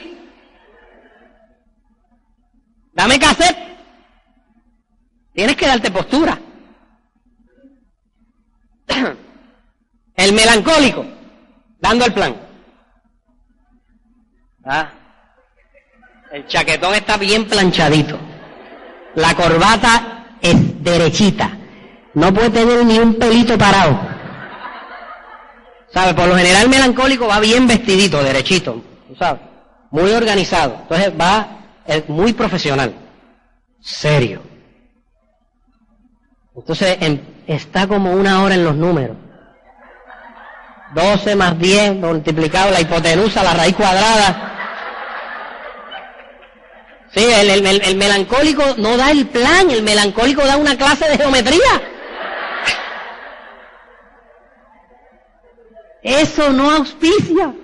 [2.94, 3.58] Dame cassette.
[5.34, 6.40] Tienes que darte postura.
[10.16, 11.04] El melancólico,
[11.78, 12.34] dando el plan.
[14.64, 14.90] ¿Ah?
[16.32, 18.18] El chaquetón está bien planchadito.
[19.14, 21.56] La corbata es derechita.
[22.14, 24.00] No puede tener ni un pelito parado.
[25.92, 26.14] ¿Sabe?
[26.14, 28.82] Por lo general el melancólico va bien vestidito, derechito,
[29.18, 29.40] ¿sabes?
[29.90, 30.78] Muy organizado.
[30.82, 31.48] Entonces va
[32.08, 32.94] muy profesional,
[33.80, 34.42] serio.
[36.54, 36.98] Entonces
[37.46, 39.16] está como una hora en los números.
[40.94, 44.54] 12 más 10 multiplicado la hipotenusa, la raíz cuadrada.
[47.14, 51.94] Sí, el melancólico no da el plan, el melancólico da una clase de geometría.
[56.02, 57.54] Eso no auspicia.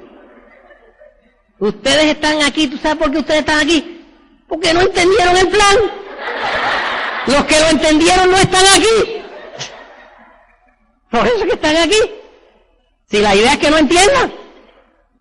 [1.58, 4.04] Ustedes están aquí, ¿tú sabes por qué ustedes están aquí?
[4.48, 5.76] Porque no entendieron el plan.
[7.26, 9.22] Los que lo entendieron no están aquí.
[11.10, 11.96] Por eso que están aquí.
[13.08, 14.32] Si la idea es que no entiendan,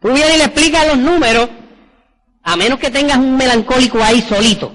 [0.01, 1.49] tú vienes y le explicas los números,
[2.41, 4.73] a menos que tengas un melancólico ahí solito.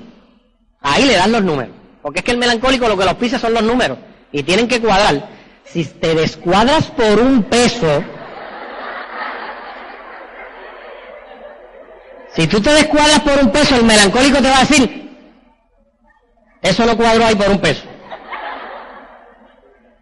[0.80, 1.74] Ahí le dan los números.
[2.02, 3.98] Porque es que el melancólico lo que lo auspicia son los números.
[4.32, 5.28] Y tienen que cuadrar.
[5.64, 8.02] Si te descuadras por un peso,
[12.34, 15.08] Si tú te descuadras por un peso, el melancólico te va a decir,
[16.62, 17.84] eso no cuadro ahí por un peso.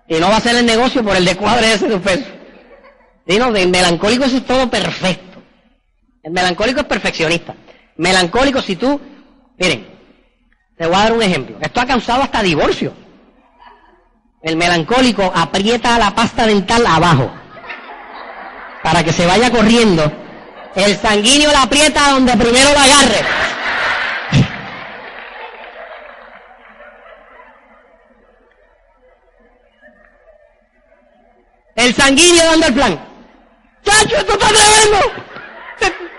[0.08, 2.24] Y no va a ser el negocio por el descuadre ese de un peso.
[3.26, 5.42] Y no, el melancólico eso es todo perfecto.
[6.22, 7.54] El melancólico es perfeccionista.
[7.96, 9.00] Melancólico, si tú,
[9.58, 9.86] miren,
[10.76, 11.56] te voy a dar un ejemplo.
[11.60, 12.92] Esto ha causado hasta divorcio.
[14.42, 17.32] El melancólico aprieta la pasta dental abajo
[18.82, 20.12] para que se vaya corriendo
[20.76, 23.24] el sanguíneo la aprieta donde primero la agarre.
[31.76, 33.08] El sanguíneo dando el plan.
[33.84, 35.26] ¡Chacho, esto está tremendo!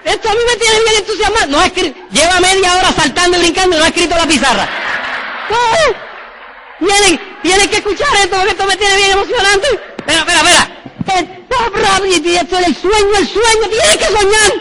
[0.03, 1.47] Esto a mí me tiene bien entusiasmado.
[1.47, 1.65] No
[2.11, 4.67] lleva media hora saltando y brincando y no ha escrito la pizarra.
[6.79, 9.67] Tienen, tienen que escuchar esto, porque esto me tiene bien emocionante.
[9.97, 10.76] Espera, espera, espera
[12.09, 14.53] y el sueño, el sueño, tienes que soñar.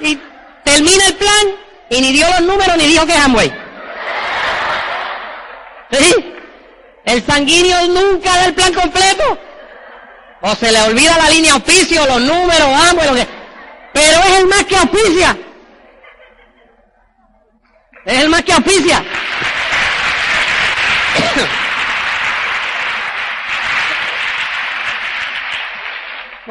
[0.00, 0.18] Y,
[0.64, 1.46] termina el plan
[1.90, 3.52] y ni dio los números ni dijo que es Amway.
[5.90, 6.34] ¿Sí?
[7.04, 9.38] El sanguíneo nunca da el plan completo.
[10.42, 13.26] O se le olvida la línea auspicio, los números, ambos, lo que...
[13.92, 15.36] Pero es el más que auspicia.
[18.04, 19.04] Es el más que auspicia.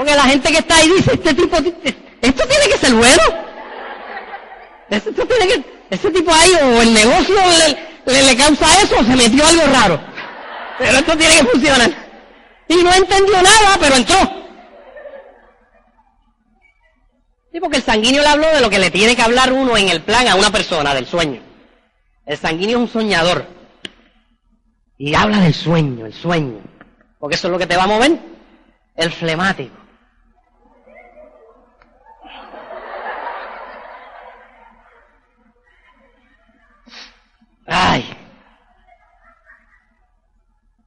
[0.08, 3.24] Porque la gente que está ahí dice, este tipo, esto tiene que ser bueno.
[4.90, 7.36] Esto tiene que, ese tipo ahí o el negocio
[8.06, 10.00] le, le, causa eso o se metió algo raro.
[10.80, 11.92] Pero esto tiene que funcionar.
[12.70, 14.18] Y no entendió nada, pero entró.
[17.52, 19.90] Sí, porque el sanguíneo le habló de lo que le tiene que hablar uno en
[19.90, 21.42] el plan a una persona, del sueño.
[22.26, 23.46] El sanguíneo es un soñador.
[24.98, 26.62] Y habla del sueño, el sueño.
[27.20, 28.18] Porque eso es lo que te va a mover.
[28.96, 29.87] El flemático.
[37.68, 38.06] Ay.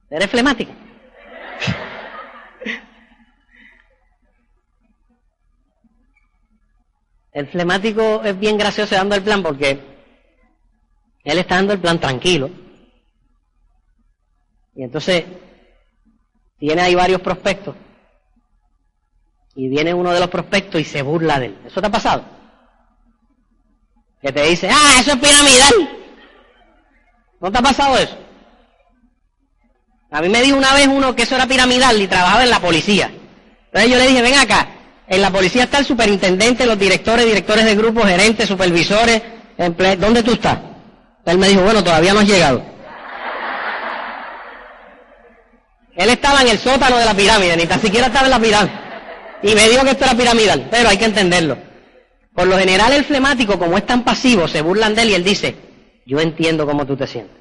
[0.09, 0.71] ¿Eres flemático?
[7.31, 9.79] El flemático es bien gracioso dando el plan porque
[11.23, 12.49] él está dando el plan tranquilo.
[14.75, 15.23] Y entonces
[16.57, 17.75] tiene ahí varios prospectos.
[19.55, 21.57] Y viene uno de los prospectos y se burla de él.
[21.65, 22.25] ¿Eso te ha pasado?
[24.21, 26.00] Que te dice, ah, eso es piramidal.
[27.41, 28.15] ¿No te ha pasado eso?
[30.11, 32.59] A mí me dijo una vez uno que eso era piramidal y trabajaba en la
[32.59, 33.11] policía.
[33.65, 34.67] Entonces yo le dije, ven acá,
[35.07, 39.21] en la policía está el superintendente, los directores, directores de grupos, gerentes, supervisores,
[39.57, 40.59] ¿dónde tú estás?
[41.25, 42.63] Él me dijo, bueno, todavía no has llegado.
[45.95, 48.75] Él estaba en el sótano de la pirámide, ni tan siquiera estaba en la pirámide.
[49.43, 51.57] Y me dijo que esto era piramidal, pero hay que entenderlo.
[52.35, 55.23] Por lo general el flemático, como es tan pasivo, se burlan de él y él
[55.23, 55.70] dice,
[56.05, 57.37] yo entiendo cómo tú te sientes.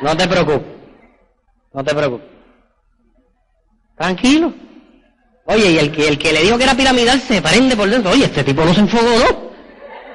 [0.00, 0.72] No te preocupes.
[1.72, 2.26] No te preocupes.
[3.96, 4.52] Tranquilo.
[5.46, 8.12] Oye, y el que, el que le dijo que era piramidal se prende por dentro.
[8.12, 9.50] Oye, este tipo no se enfogó, ¿no?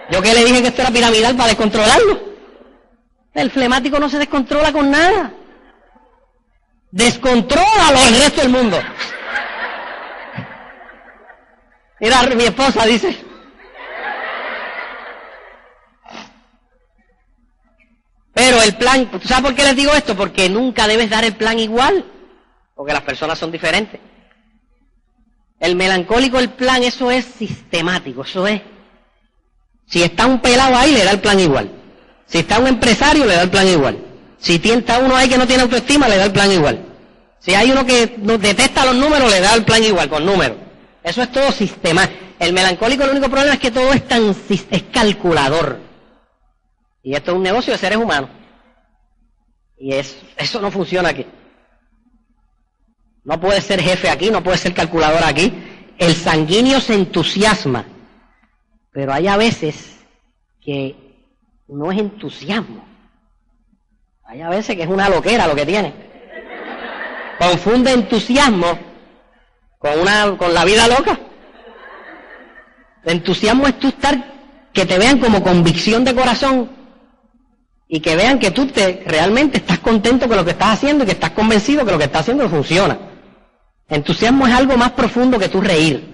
[0.10, 2.20] Yo que le dije que esto era piramidal para descontrolarlo.
[3.34, 5.34] El flemático no se descontrola con nada.
[6.92, 8.80] Descontrola el resto del mundo.
[12.00, 13.24] Mira, mi esposa dice,
[18.40, 20.16] Pero el plan, ¿tú sabes por qué les digo esto?
[20.16, 22.06] Porque nunca debes dar el plan igual,
[22.74, 24.00] porque las personas son diferentes.
[25.60, 28.62] El melancólico, el plan, eso es sistemático, eso es.
[29.88, 31.70] Si está un pelado ahí, le da el plan igual.
[32.28, 33.98] Si está un empresario, le da el plan igual.
[34.38, 36.80] Si está uno ahí que no tiene autoestima, le da el plan igual.
[37.40, 40.56] Si hay uno que detesta los números, le da el plan igual, con números.
[41.04, 42.10] Eso es todo sistema.
[42.40, 45.89] El melancólico, el único problema es que todo es tan, es calculador.
[47.04, 48.30] Y esto es un negocio de seres humanos.
[49.78, 51.26] Y eso no funciona aquí.
[53.24, 55.54] No puede ser jefe aquí, no puede ser calculador aquí.
[55.98, 57.86] El sanguíneo se entusiasma.
[58.92, 60.00] Pero hay a veces
[60.62, 60.96] que
[61.68, 62.86] no es entusiasmo.
[64.24, 65.94] Hay a veces que es una loquera lo que tiene.
[67.40, 68.78] Confunde entusiasmo
[69.78, 71.18] con, una, con la vida loca.
[73.06, 74.34] El entusiasmo es tú estar,
[74.74, 76.79] que te vean como convicción de corazón
[77.92, 81.08] y que vean que tú te, realmente estás contento con lo que estás haciendo y
[81.08, 82.98] que estás convencido que lo que estás haciendo funciona.
[83.88, 86.08] Entusiasmo es algo más profundo que tú reír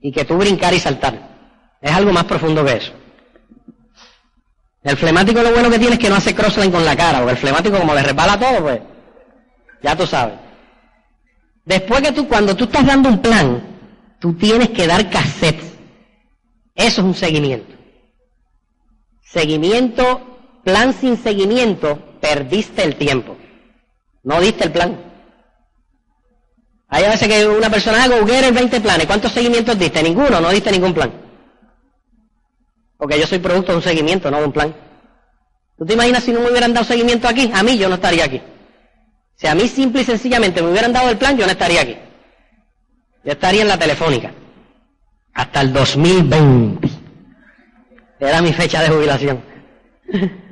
[0.00, 1.30] y que tú brincar y saltar.
[1.80, 2.92] Es algo más profundo que eso.
[4.84, 7.32] El flemático lo bueno que tiene es que no hace crossline con la cara, porque
[7.32, 8.80] el flemático como le resbala todo, pues
[9.82, 10.36] ya tú sabes.
[11.64, 13.62] Después que tú, cuando tú estás dando un plan,
[14.20, 15.72] tú tienes que dar cassettes.
[16.76, 17.74] Eso es un seguimiento.
[19.24, 20.31] Seguimiento
[20.64, 23.36] plan sin seguimiento, perdiste el tiempo.
[24.22, 25.12] No diste el plan.
[26.88, 29.06] Hay veces que una persona haga el 20 planes.
[29.06, 30.02] ¿Cuántos seguimientos diste?
[30.02, 31.10] Ninguno, no diste ningún plan.
[32.96, 34.76] Porque yo soy producto de un seguimiento, no de un plan.
[35.78, 37.50] ¿Tú te imaginas si no me hubieran dado seguimiento aquí?
[37.52, 38.40] A mí yo no estaría aquí.
[39.34, 41.96] Si a mí simple y sencillamente me hubieran dado el plan, yo no estaría aquí.
[43.24, 44.32] Yo estaría en la telefónica.
[45.32, 46.88] Hasta el 2020.
[48.20, 49.42] Era mi fecha de jubilación.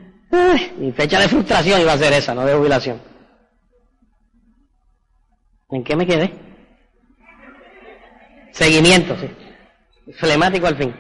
[0.78, 3.01] mi fecha de frustración iba a ser esa, no de jubilación.
[5.70, 6.33] ¿En qué me quedé?
[8.53, 9.28] Seguimiento, sí.
[10.14, 10.95] Flemático al fin.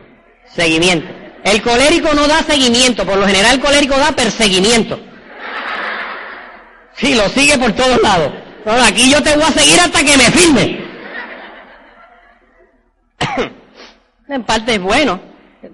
[0.46, 1.08] Seguimiento.
[1.44, 5.00] El colérico no da seguimiento, por lo general el colérico da perseguimiento.
[6.96, 8.32] Sí, lo sigue por todos lados.
[8.86, 10.84] aquí yo te voy a seguir hasta que me firme.
[14.28, 15.20] en parte es bueno,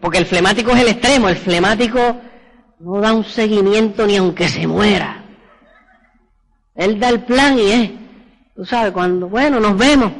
[0.01, 1.29] porque el flemático es el extremo.
[1.29, 2.21] El flemático
[2.81, 5.25] no da un seguimiento ni aunque se muera.
[6.75, 7.91] Él da el plan y es,
[8.57, 10.11] Tú sabes, cuando, bueno, nos vemos.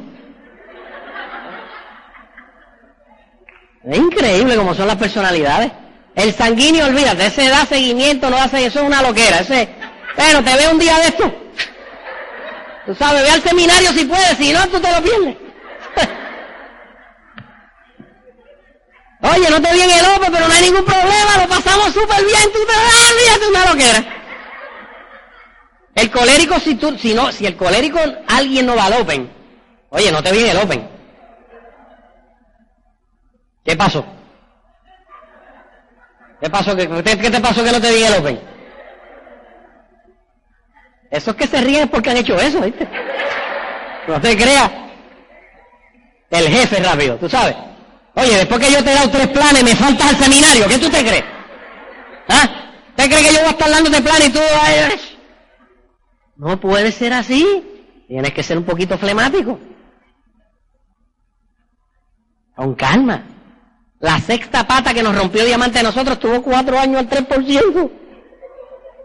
[3.83, 5.71] Es increíble cómo son las personalidades.
[6.13, 9.39] El sanguíneo, olvídate, ese da seguimiento, no hace, eso es una loquera.
[9.39, 9.69] Ese,
[10.15, 11.33] bueno, te veo un día de esto.
[12.85, 15.46] Tú sabes, ve al seminario si puedes, si no, tú te lo pierdes.
[19.21, 22.23] Oye, no te vi en el ojo, pero no hay ningún problema, lo pasamos súper
[22.23, 24.13] bien, tú te das, olvídate una loquera.
[25.95, 29.31] El colérico, si tú, si no, si el colérico alguien no va al Open,
[29.89, 30.87] oye, no te vi en el Open.
[33.65, 34.05] ¿Qué pasó?
[36.39, 36.75] ¿Qué pasó?
[36.75, 38.39] ¿Qué, qué te pasó que no te vi en el Open?
[41.09, 42.87] Esos que se ríen es porque han hecho eso, ¿viste?
[44.07, 44.71] No te creas.
[46.29, 47.55] El jefe rápido, tú sabes.
[48.17, 50.67] Oye, después que yo te he dado tres planes, me faltas al seminario.
[50.67, 51.23] ¿Qué tú te crees?
[52.27, 52.71] ¿Ah?
[52.95, 54.39] ¿Te crees que yo voy a estar dando de planes y tú...
[56.37, 57.45] No puede ser así.
[58.07, 59.59] Tienes que ser un poquito flemático.
[62.55, 63.23] Con calma.
[63.99, 67.91] La sexta pata que nos rompió diamante a nosotros tuvo cuatro años al 3%.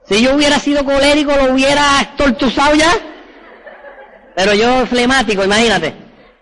[0.07, 2.91] Si yo hubiera sido colérico, lo hubiera estortuzado ya.
[4.35, 5.95] Pero yo flemático, imagínate.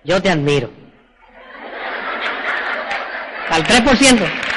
[0.05, 0.80] Yo te admiro.
[3.51, 4.51] Al 3%.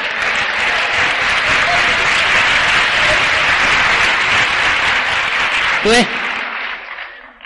[5.84, 6.08] Tú eres,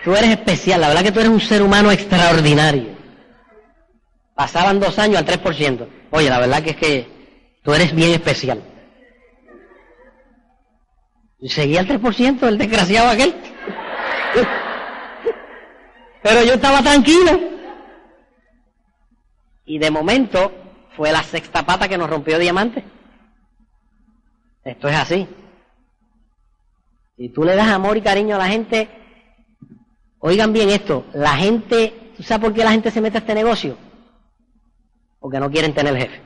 [0.04, 2.96] tú eres especial, la verdad que tú eres un ser humano extraordinario.
[4.36, 5.88] Pasaban dos años al 3%.
[6.12, 7.08] Oye, la verdad que es que
[7.64, 8.62] tú eres bien especial.
[11.40, 13.36] Y seguía al 3%, el desgraciado aquel.
[16.22, 17.40] Pero yo estaba tranquilo.
[19.66, 20.67] Y de momento
[20.98, 22.84] fue la sexta pata que nos rompió diamante.
[24.66, 25.28] Esto es así.
[27.16, 28.90] Si tú le das amor y cariño a la gente,
[30.18, 33.36] oigan bien esto, la gente, ¿tú sabes por qué la gente se mete a este
[33.36, 33.78] negocio?
[35.20, 36.22] Porque no quieren tener jefe.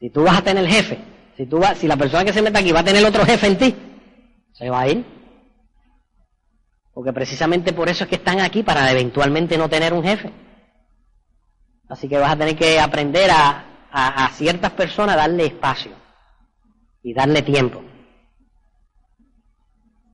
[0.00, 0.98] Si tú vas a tener jefe,
[1.36, 3.46] si, tú vas, si la persona que se mete aquí va a tener otro jefe
[3.46, 3.74] en ti,
[4.52, 5.04] se va a ir.
[6.92, 10.32] Porque precisamente por eso es que están aquí, para eventualmente no tener un jefe.
[11.88, 15.92] Así que vas a tener que aprender a, a, ciertas personas darle espacio
[17.02, 17.82] y darle tiempo.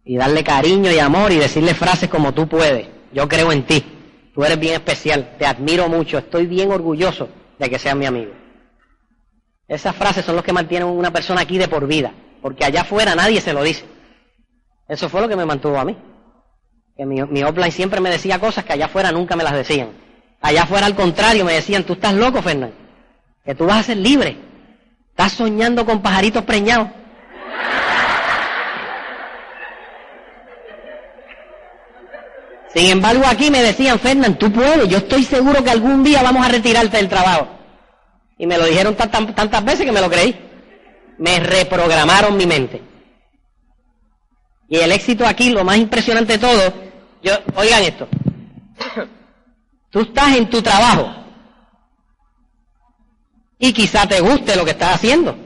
[0.05, 2.89] Y darle cariño y amor y decirle frases como tú puedes.
[3.13, 3.85] Yo creo en ti.
[4.35, 5.37] Tú eres bien especial.
[5.39, 6.19] Te admiro mucho.
[6.19, 8.33] Estoy bien orgulloso de que seas mi amigo.
[9.67, 12.13] Esas frases son los que mantienen a una persona aquí de por vida.
[12.43, 13.87] Porque allá afuera nadie se lo dice.
[14.87, 15.97] Eso fue lo que me mantuvo a mí.
[16.97, 20.04] Que mi, mi siempre me decía cosas que allá afuera nunca me las decían.
[20.45, 22.77] Allá afuera al contrario me decían, tú estás loco, Fernando.
[23.47, 24.37] Que tú vas a ser libre.
[25.09, 26.89] Estás soñando con pajaritos preñados.
[32.75, 36.45] Sin embargo, aquí me decían, Fernán, tú puedes, yo estoy seguro que algún día vamos
[36.45, 37.49] a retirarte del trabajo.
[38.37, 40.39] Y me lo dijeron tantas veces que me lo creí.
[41.17, 42.83] Me reprogramaron mi mente.
[44.69, 46.75] Y el éxito aquí, lo más impresionante de todo,
[47.23, 48.07] yo, oigan esto.
[49.95, 51.09] Tú estás en tu trabajo
[53.61, 55.37] y quizá te guste lo que estás haciendo.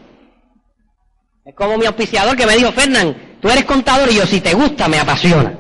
[1.45, 4.55] Es como mi auspiciador que me dijo, Fernán, tú eres contador y yo, si te
[4.55, 5.53] gusta, me apasiona.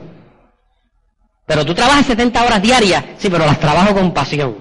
[1.44, 4.56] Pero tú trabajas 70 horas diarias, sí, pero las trabajo con pasión.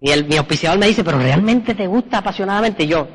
[0.00, 2.86] Y el, mi auspiciador me dice, pero realmente te gusta apasionadamente.
[2.86, 3.08] yo,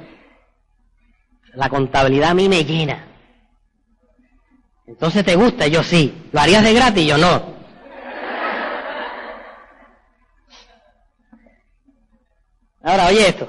[1.53, 3.07] la contabilidad a mí me llena.
[4.85, 6.13] Entonces te gusta, yo sí.
[6.33, 7.07] ¿Lo harías de gratis?
[7.07, 7.54] Yo no.
[12.85, 13.47] Ahora, oye esto.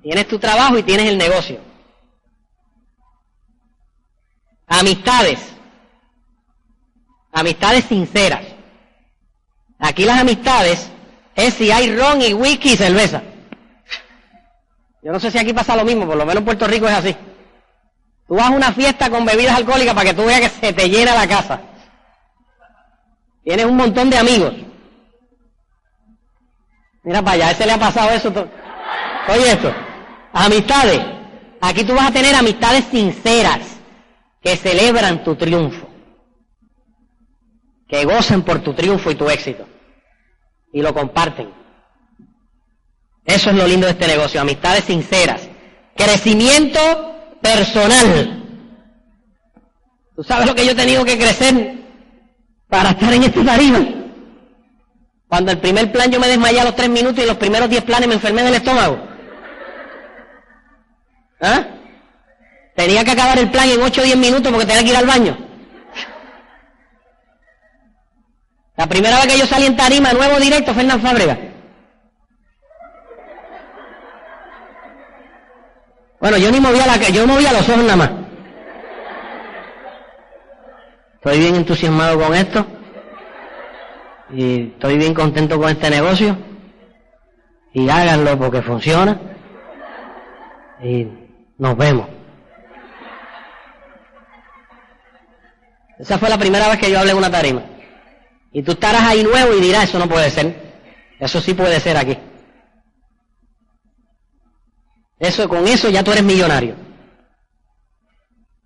[0.00, 1.58] Tienes tu trabajo y tienes el negocio.
[4.68, 5.40] Amistades.
[7.32, 8.44] Amistades sinceras.
[9.80, 10.88] Aquí las amistades
[11.34, 13.20] es si hay ron y whisky y cerveza.
[15.02, 16.94] Yo no sé si aquí pasa lo mismo, por lo menos en Puerto Rico es
[16.94, 17.16] así.
[18.28, 20.88] Tú vas a una fiesta con bebidas alcohólicas para que tú veas que se te
[20.88, 21.60] llena la casa.
[23.42, 24.54] Tienes un montón de amigos.
[27.06, 28.32] Mira para allá, a ese le ha pasado eso.
[29.28, 29.72] Oye esto,
[30.32, 31.00] amistades.
[31.60, 33.60] Aquí tú vas a tener amistades sinceras
[34.42, 35.88] que celebran tu triunfo,
[37.88, 39.66] que gozan por tu triunfo y tu éxito
[40.72, 41.48] y lo comparten.
[43.24, 45.48] Eso es lo lindo de este negocio, amistades sinceras,
[45.94, 46.80] crecimiento
[47.40, 48.42] personal.
[50.16, 51.84] ¿Tú sabes lo que yo he tenido que crecer
[52.68, 53.95] para estar en este tarima?
[55.28, 57.82] Cuando el primer plan yo me desmayé a los tres minutos y los primeros diez
[57.82, 58.98] planes me enfermé del estómago.
[61.40, 61.64] ¿Ah?
[62.76, 65.06] Tenía que acabar el plan en 8 o 10 minutos porque tenía que ir al
[65.06, 65.36] baño.
[68.76, 71.38] La primera vez que yo salí en tarima, nuevo directo, Fernán Fábrega.
[76.20, 78.10] Bueno, yo ni movía la yo movía los ojos nada más.
[81.14, 82.66] Estoy bien entusiasmado con esto.
[84.30, 86.36] Y estoy bien contento con este negocio.
[87.72, 89.20] Y háganlo porque funciona.
[90.82, 91.06] Y
[91.58, 92.08] nos vemos.
[95.98, 97.62] Esa fue la primera vez que yo hablé en una tarima.
[98.52, 100.66] Y tú estarás ahí nuevo y dirás, eso no puede ser.
[101.18, 102.18] Eso sí puede ser aquí.
[105.18, 106.74] Eso, con eso ya tú eres millonario.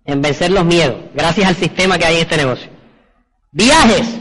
[0.03, 2.69] En vencer los miedos, gracias al sistema que hay en este negocio.
[3.51, 4.19] Viajes.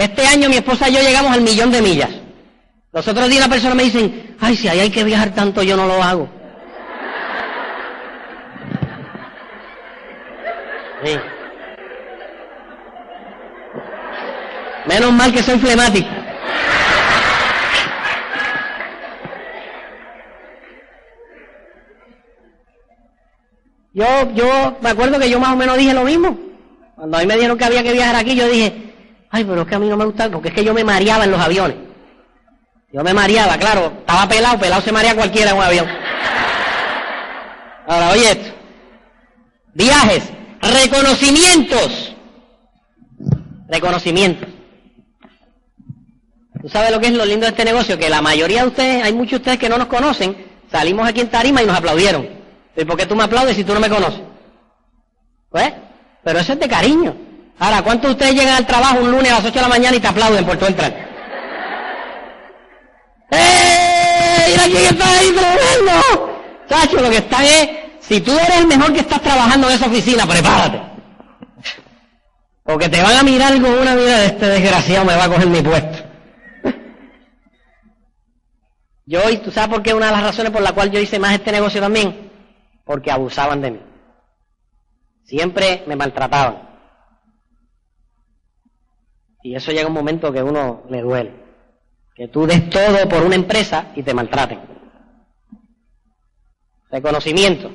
[0.00, 2.08] Este año mi esposa y yo llegamos al millón de millas.
[2.90, 5.76] Los otros días una persona me dicen, ay, si ahí hay que viajar tanto, yo
[5.76, 6.26] no lo hago.
[14.86, 16.08] Menos mal que soy flemático.
[23.92, 26.38] Yo, yo me acuerdo que yo más o menos dije lo mismo.
[26.96, 28.89] Cuando a mí me dijeron que había que viajar aquí, yo dije,
[29.30, 31.24] ay, pero es que a mí no me gusta, porque es que yo me mareaba
[31.24, 31.76] en los aviones.
[32.92, 35.86] Yo me mareaba, claro, estaba pelado, pelado se marea cualquiera en un avión.
[37.86, 38.50] Ahora, oye esto.
[39.74, 42.16] Viajes, reconocimientos.
[43.68, 44.48] Reconocimientos.
[46.60, 47.96] ¿Tú sabes lo que es lo lindo de este negocio?
[47.96, 50.36] Que la mayoría de ustedes, hay muchos de ustedes que no nos conocen,
[50.70, 52.28] salimos aquí en Tarima y nos aplaudieron.
[52.76, 54.20] ¿Y por qué tú me aplaudes si tú no me conoces?
[55.48, 55.72] Pues,
[56.22, 57.29] pero eso es de cariño.
[57.60, 59.96] Ahora, ¿cuántos de ustedes llegan al trabajo un lunes a las 8 de la mañana
[59.96, 60.92] y te aplauden por tu entrar?
[63.30, 64.46] ¡Eh!
[64.48, 66.42] ¡Mira quién está ahí trabajando!
[66.68, 67.68] Chacho, lo que está es,
[68.00, 70.80] si tú eres el mejor que estás trabajando en esa oficina, prepárate.
[72.64, 75.46] Porque te van a mirar con una vida de este desgraciado me va a coger
[75.46, 75.98] mi puesto.
[79.06, 81.18] Yo, ¿y tú sabes por qué una de las razones por la cual yo hice
[81.18, 82.30] más este negocio también?
[82.90, 83.80] porque abusaban de mí.
[85.22, 86.69] Siempre me maltrataban.
[89.42, 91.32] Y eso llega un momento que uno le duele.
[92.14, 94.60] Que tú des todo por una empresa y te maltraten.
[96.90, 97.70] Reconocimiento.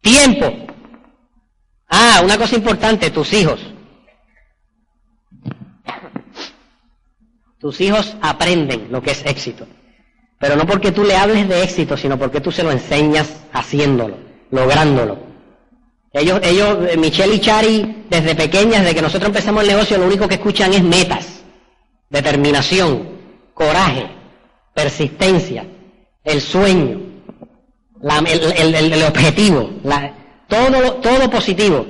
[0.00, 0.52] Tiempo.
[1.88, 3.60] Ah, una cosa importante, tus hijos.
[7.58, 9.66] Tus hijos aprenden lo que es éxito.
[10.38, 14.18] Pero no porque tú le hables de éxito, sino porque tú se lo enseñas haciéndolo,
[14.50, 15.25] lográndolo.
[16.12, 20.06] Ellos, ellos, eh, Michelle y Chari, desde pequeñas, desde que nosotros empezamos el negocio, lo
[20.06, 21.26] único que escuchan es metas,
[22.08, 23.08] determinación,
[23.52, 24.06] coraje,
[24.74, 25.66] persistencia,
[26.24, 27.00] el sueño,
[28.02, 29.70] el, objetivo,
[30.48, 31.86] todo, todo positivo.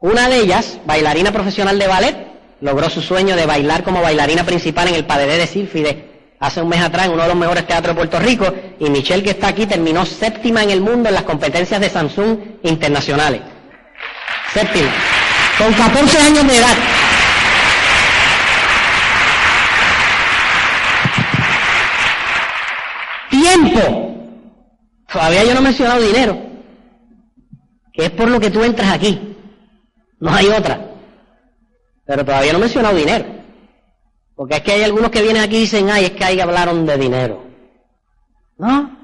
[0.00, 2.16] Una de ellas, bailarina profesional de ballet,
[2.60, 6.07] logró su sueño de bailar como bailarina principal en el Padre de Sílfide
[6.40, 9.22] hace un mes atrás en uno de los mejores teatros de Puerto Rico y Michelle
[9.22, 13.42] que está aquí terminó séptima en el mundo en las competencias de Samsung internacionales.
[14.52, 14.90] Séptima.
[15.58, 16.76] Con 14 años de edad.
[23.30, 24.14] Tiempo.
[25.12, 26.38] Todavía yo no he mencionado dinero.
[27.92, 29.36] Que es por lo que tú entras aquí.
[30.20, 30.80] No hay otra.
[32.06, 33.37] Pero todavía no he mencionado dinero.
[34.38, 36.86] Porque es que hay algunos que vienen aquí y dicen, ay, es que ahí hablaron
[36.86, 37.44] de dinero.
[38.56, 38.96] ¿No?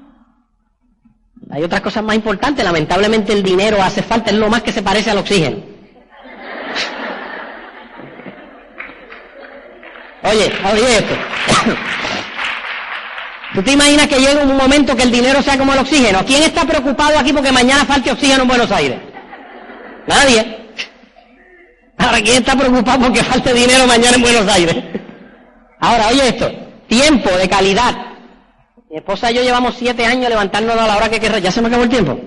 [1.51, 2.63] Hay otras cosas más importantes.
[2.63, 5.57] Lamentablemente el dinero hace falta, es lo más que se parece al oxígeno.
[10.23, 11.15] Oye, oye esto.
[13.55, 16.23] ¿Tú te imaginas que llegue un momento que el dinero sea como el oxígeno?
[16.25, 18.99] ¿Quién está preocupado aquí porque mañana falte oxígeno en Buenos Aires?
[20.07, 20.69] Nadie.
[21.97, 24.94] Ahora, ¿quién está preocupado porque falte dinero mañana en Buenos Aires?
[25.85, 26.51] Ahora, oye esto,
[26.87, 27.93] tiempo de calidad.
[28.89, 31.43] Mi esposa y yo llevamos siete años levantándonos a la hora que querramos.
[31.43, 32.19] ¿Ya se me acabó el tiempo?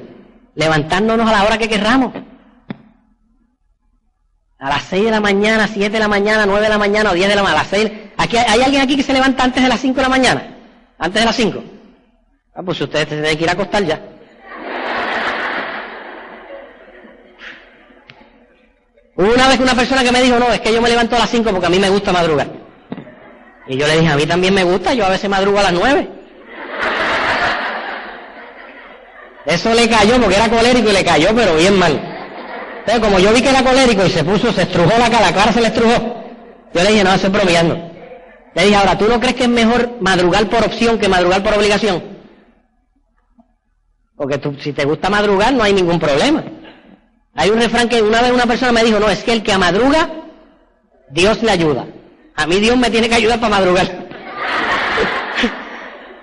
[0.54, 2.12] Levantándonos a la hora que querramos.
[4.60, 7.14] A las seis de la mañana, siete de la mañana, nueve de la mañana o
[7.14, 7.60] diez de la mañana.
[7.60, 7.90] A las seis.
[8.16, 10.56] Aquí, ¿Hay alguien aquí que se levanta antes de las cinco de la mañana?
[10.96, 11.60] ¿Antes de las cinco?
[12.54, 14.00] Ah, pues ustedes tienen que ir a acostar ya.
[19.16, 21.30] Una vez una persona que me dijo, no, es que yo me levanto a las
[21.30, 22.67] cinco porque a mí me gusta madrugar.
[23.68, 25.72] Y yo le dije, a mí también me gusta, yo a veces madrugo a las
[25.72, 26.08] nueve.
[29.44, 31.92] Eso le cayó porque era colérico y le cayó, pero bien mal.
[32.80, 35.52] Entonces, como yo vi que era colérico y se puso, se estrujó la cara, la
[35.52, 36.24] se le estrujó,
[36.72, 37.74] yo le dije, no, estoy bromeando.
[38.54, 41.54] Le dije, ahora, ¿tú no crees que es mejor madrugar por opción que madrugar por
[41.54, 42.02] obligación?
[44.16, 46.42] Porque tú, si te gusta madrugar no hay ningún problema.
[47.34, 49.56] Hay un refrán que una vez una persona me dijo, no, es que el que
[49.58, 50.10] madruga,
[51.10, 51.86] Dios le ayuda.
[52.38, 54.06] A mí Dios me tiene que ayudar para madrugar.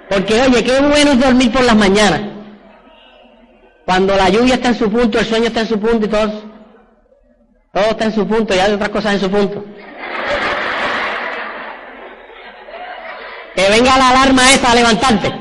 [0.09, 2.21] Porque oye, qué bueno es dormir por las mañanas.
[3.85, 6.43] Cuando la lluvia está en su punto, el sueño está en su punto y todo,
[7.73, 9.65] todo está en su punto y hay otras cosas en su punto.
[13.55, 15.33] Que venga la alarma esa a levantarte.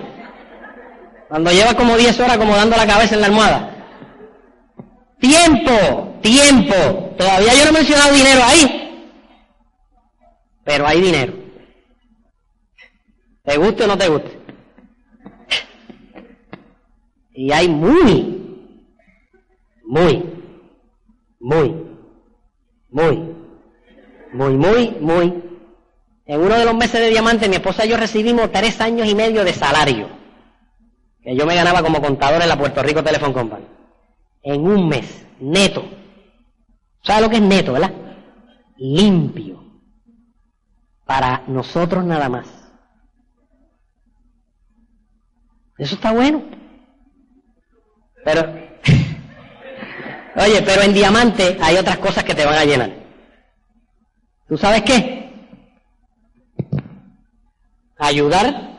[1.29, 3.71] Cuando lleva como 10 horas como dando la cabeza en la almohada.
[5.21, 7.15] Tiempo, tiempo.
[7.17, 8.84] Todavía yo no he mencionado dinero ahí.
[10.65, 11.35] Pero hay dinero.
[13.45, 14.39] ¿Te guste o no te guste?
[17.35, 18.71] Y hay muy,
[19.85, 20.23] muy,
[21.41, 21.75] muy,
[22.89, 23.35] muy,
[24.33, 25.43] muy, muy, muy.
[26.27, 29.15] En uno de los meses de diamante mi esposa y yo recibimos tres años y
[29.15, 30.09] medio de salario.
[31.23, 33.67] Que yo me ganaba como contador en la Puerto Rico Telephone Company.
[34.43, 35.85] En un mes, neto.
[37.03, 37.93] ¿Sabes lo que es neto, verdad?
[38.77, 39.64] Limpio.
[41.05, 42.47] Para nosotros nada más.
[45.77, 46.43] Eso está bueno.
[48.25, 48.43] Pero,
[50.37, 52.91] oye, pero en diamante hay otras cosas que te van a llenar.
[54.49, 55.31] ¿Tú sabes qué?
[57.99, 58.73] Ayudar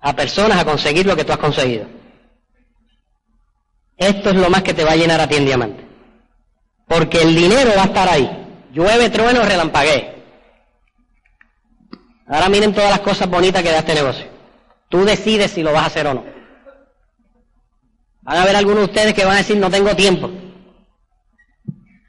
[0.00, 1.86] a personas a conseguir lo que tú has conseguido.
[3.96, 5.86] Esto es lo más que te va a llenar a ti en diamante.
[6.88, 8.28] Porque el dinero va a estar ahí.
[8.72, 10.21] Llueve, trueno, relampaguee.
[12.32, 14.24] Ahora miren todas las cosas bonitas que da este negocio.
[14.88, 16.24] Tú decides si lo vas a hacer o no.
[18.22, 20.30] Van a haber algunos de ustedes que van a decir no tengo tiempo.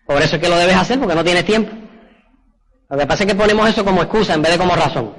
[0.06, 1.74] Por eso es que lo debes hacer, porque no tienes tiempo.
[2.90, 5.14] Lo que pasa es que ponemos eso como excusa en vez de como razón.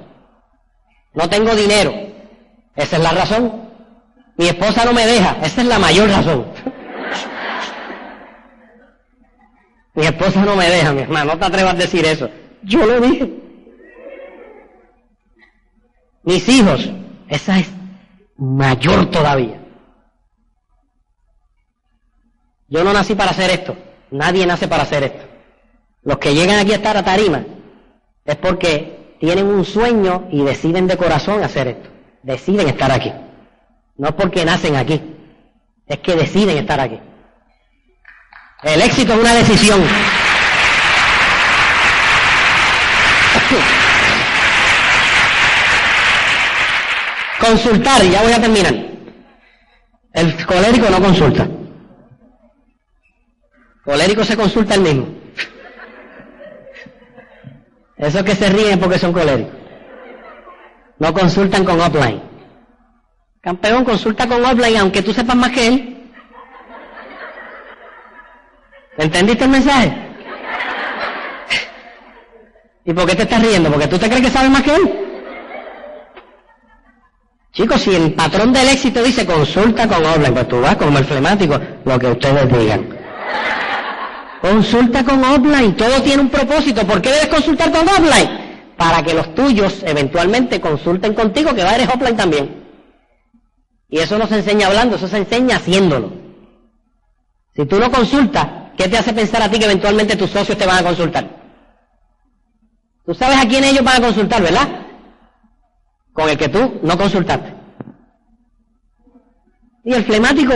[1.13, 1.93] No tengo dinero.
[2.75, 3.69] Esa es la razón.
[4.37, 5.37] Mi esposa no me deja.
[5.43, 6.47] Esa es la mayor razón.
[9.93, 11.33] mi esposa no me deja, mi hermano.
[11.33, 12.27] No te atrevas a decir eso.
[12.63, 13.44] Yo lo dije.
[16.25, 16.89] Mis hijos.
[17.29, 17.67] Esa es
[18.37, 19.61] mayor todavía.
[22.67, 23.75] Yo no nací para hacer esto.
[24.11, 25.25] Nadie nace para hacer esto.
[26.03, 27.43] Los que llegan aquí a estar a tarima
[28.25, 31.89] es porque tienen un sueño y deciden de corazón hacer esto.
[32.23, 33.11] Deciden estar aquí.
[33.97, 35.01] No porque nacen aquí.
[35.87, 36.99] Es que deciden estar aquí.
[38.63, 39.81] El éxito es una decisión.
[47.39, 48.73] Consultar, y ya voy a terminar.
[50.13, 51.47] El colérico no consulta.
[53.83, 55.07] Colérico se consulta el mismo.
[57.97, 59.53] Esos que se ríen porque son coléricos.
[60.99, 62.21] No consultan con offline.
[63.41, 66.11] Campeón, consulta con offline aunque tú sepas más que él.
[68.97, 69.93] ¿Entendiste el mensaje?
[72.85, 73.69] ¿Y por qué te estás riendo?
[73.69, 75.04] ¿Porque tú te crees que sabes más que él?
[77.55, 81.05] Chicos, si el patrón del éxito dice consulta con offline, pues tú vas como el
[81.05, 82.85] flemático, lo que ustedes digan.
[84.41, 86.85] Consulta con offline, todo tiene un propósito.
[86.85, 88.73] ¿Por qué debes consultar con offline?
[88.75, 92.65] Para que los tuyos eventualmente consulten contigo, que va eres offline también.
[93.87, 96.11] Y eso no se enseña hablando, eso se enseña haciéndolo.
[97.55, 98.45] Si tú no consultas,
[98.77, 101.25] ¿qué te hace pensar a ti que eventualmente tus socios te van a consultar?
[103.05, 104.84] Tú sabes a quién ellos van a consultar, ¿verdad?
[106.15, 107.53] Con el que tú no consultaste.
[109.83, 110.53] Y el flemático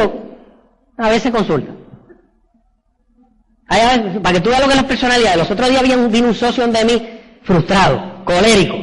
[0.97, 1.80] a veces consulta
[4.22, 5.36] para que tú veas lo que es la personalidad.
[5.36, 7.07] Los otros días vino un socio de mí
[7.43, 8.76] frustrado, colérico,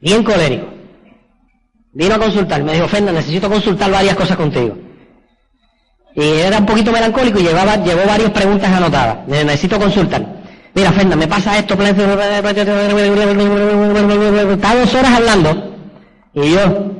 [0.00, 0.68] bien colérico.
[1.92, 4.76] Vino a consultar, me dijo, Fenda, necesito consultar varias cosas contigo.
[6.16, 9.26] Y era un poquito melancólico y llevaba, llevó varias preguntas anotadas.
[9.28, 10.33] Necesito consultar.
[10.74, 11.74] Mira, Fenda, me pasa esto.
[11.74, 11.94] Está
[14.74, 15.76] dos horas hablando.
[16.34, 16.90] Y yo.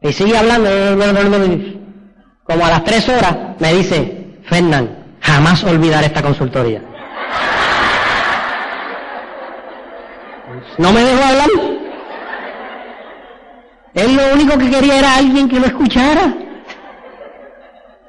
[0.00, 0.70] Y sigue hablando.
[2.44, 6.80] Como a las tres horas me dice, Fernán, jamás olvidar esta consultoría.
[10.78, 11.48] No me dejó hablar.
[13.94, 16.32] Él lo único que quería era alguien que lo escuchara.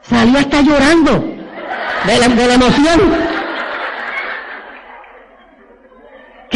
[0.02, 1.12] Salía hasta llorando
[2.06, 3.27] de la, de la emoción.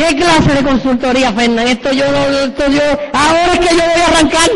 [0.02, 1.68] ¿Qué clase de consultoría, Fernán?
[1.68, 2.82] Esto yo, esto yo,
[3.14, 4.50] ahora es que yo voy a arrancar.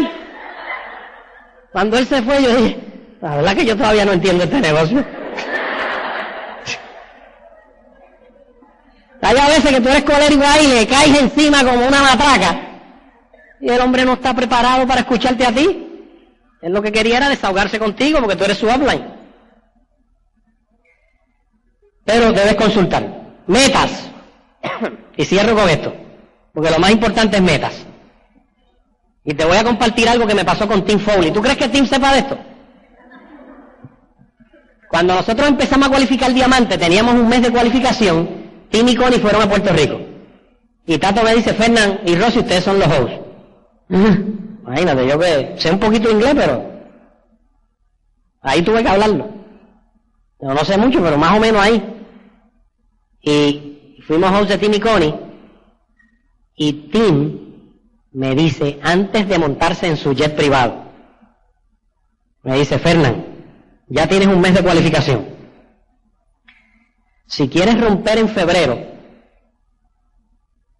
[1.71, 2.79] Cuando él se fue, yo dije,
[3.21, 5.05] la verdad que yo todavía no entiendo este negocio.
[9.21, 12.59] Hay a veces que tú eres colérico ahí y le caes encima como una matraca.
[13.61, 16.09] Y el hombre no está preparado para escucharte a ti.
[16.61, 19.13] Él lo que quería era desahogarse contigo porque tú eres su offline.
[22.03, 23.03] Pero debes consultar.
[23.45, 24.14] Metas.
[25.17, 25.93] Y cierro con esto.
[26.53, 27.85] Porque lo más importante es metas.
[29.23, 31.31] Y te voy a compartir algo que me pasó con Tim Foley.
[31.31, 32.37] ¿Tú crees que Tim sepa de esto?
[34.89, 38.29] Cuando nosotros empezamos a cualificar diamante, teníamos un mes de cualificación,
[38.69, 39.99] Tim y Connie fueron a Puerto Rico.
[40.85, 43.19] Y Tato me dice, Fernán y Rosy, ustedes son los hosts.
[43.89, 46.71] Imagínate, yo que sé un poquito inglés, pero
[48.41, 49.29] ahí tuve que hablarlo.
[50.39, 51.83] Yo no sé mucho, pero más o menos ahí.
[53.21, 55.15] Y fuimos de Tim y Connie.
[56.55, 57.53] Y Tim
[58.13, 60.85] me dice, antes de montarse en su jet privado,
[62.43, 63.25] me dice, Fernán,
[63.87, 65.25] ya tienes un mes de cualificación.
[67.27, 68.77] Si quieres romper en febrero,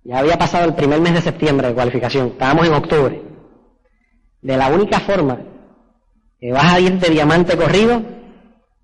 [0.04, 3.22] ya había pasado el primer mes de septiembre de cualificación, estábamos en octubre,
[4.42, 5.40] de la única forma
[6.40, 8.04] que vas a ir de diamante corrido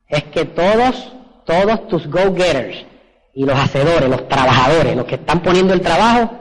[0.07, 1.13] es que todos,
[1.45, 2.90] todos tus go-getters
[3.33, 6.31] y los hacedores, los trabajadores, los que están poniendo el trabajo,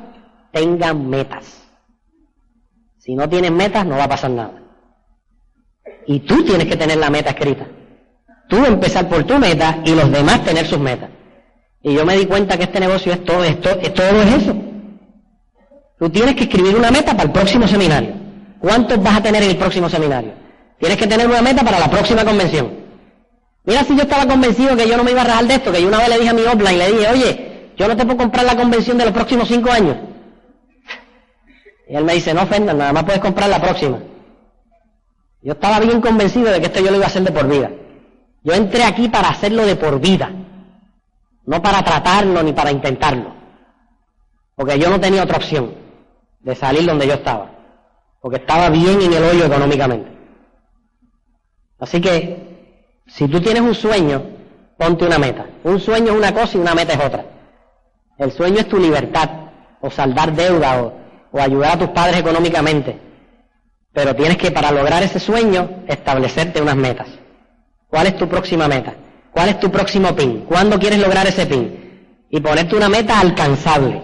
[0.52, 1.60] tengan metas.
[2.98, 4.62] Si no tienes metas, no va a pasar nada.
[6.06, 7.66] Y tú tienes que tener la meta escrita.
[8.48, 11.10] Tú empezar por tu meta y los demás tener sus metas.
[11.82, 14.56] Y yo me di cuenta que este negocio es todo, esto, es todo es eso.
[15.98, 18.14] Tú tienes que escribir una meta para el próximo seminario.
[18.58, 20.32] ¿Cuántos vas a tener en el próximo seminario?
[20.78, 22.79] Tienes que tener una meta para la próxima convención.
[23.64, 25.82] Mira si yo estaba convencido que yo no me iba a rajar de esto, que
[25.82, 28.18] yo una vez le dije a mi offline, le dije, oye, yo no te puedo
[28.18, 29.96] comprar la convención de los próximos cinco años.
[31.88, 33.98] Y él me dice, no, Fernando, nada más puedes comprar la próxima.
[35.42, 37.70] Yo estaba bien convencido de que esto yo lo iba a hacer de por vida.
[38.42, 40.30] Yo entré aquí para hacerlo de por vida,
[41.46, 43.34] no para tratarlo ni para intentarlo.
[44.54, 45.74] Porque yo no tenía otra opción
[46.40, 47.50] de salir donde yo estaba.
[48.20, 50.10] Porque estaba bien en el hoyo económicamente.
[51.78, 52.59] Así que,
[53.14, 54.22] si tú tienes un sueño,
[54.76, 55.46] ponte una meta.
[55.64, 57.24] Un sueño es una cosa y una meta es otra.
[58.18, 59.28] El sueño es tu libertad,
[59.80, 60.92] o saldar deuda,
[61.32, 62.98] o ayudar a tus padres económicamente.
[63.92, 67.08] Pero tienes que, para lograr ese sueño, establecerte unas metas.
[67.88, 68.94] ¿Cuál es tu próxima meta?
[69.32, 70.44] ¿Cuál es tu próximo pin?
[70.46, 72.26] ¿Cuándo quieres lograr ese pin?
[72.30, 74.02] Y ponerte una meta alcanzable.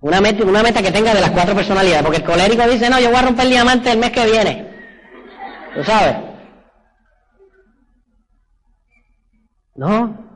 [0.00, 2.02] Una meta, una meta que tenga de las cuatro personalidades.
[2.02, 4.66] Porque el colérico dice, no, yo voy a romper el diamante el mes que viene.
[5.74, 6.16] ¿Tú sabes?
[9.76, 10.26] No.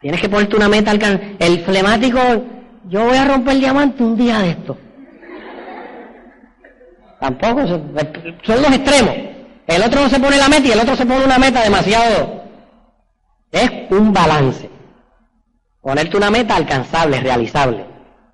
[0.00, 1.36] Tienes que ponerte una meta alcanzable.
[1.38, 2.18] El flemático,
[2.88, 4.78] yo voy a romper el diamante un día de esto.
[7.20, 7.92] Tampoco, son
[8.62, 9.14] los extremos.
[9.66, 12.44] El otro no se pone la meta y el otro se pone una meta demasiado.
[13.52, 14.70] Es un balance.
[15.82, 17.86] Ponerte una meta alcanzable, realizable.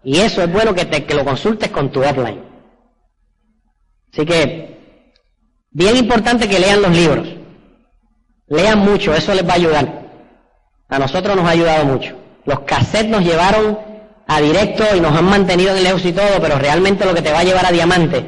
[0.05, 2.43] Y eso es bueno que, te, que lo consultes con tu offline.
[4.13, 5.13] Así que,
[5.71, 7.29] bien importante que lean los libros.
[8.49, 10.06] Lean mucho, eso les va a ayudar.
[10.89, 12.17] A nosotros nos ha ayudado mucho.
[12.45, 13.79] Los cassettes nos llevaron
[14.27, 17.33] a directo y nos han mantenido en el y todo, pero realmente lo que te
[17.33, 18.25] va a llevar a diamante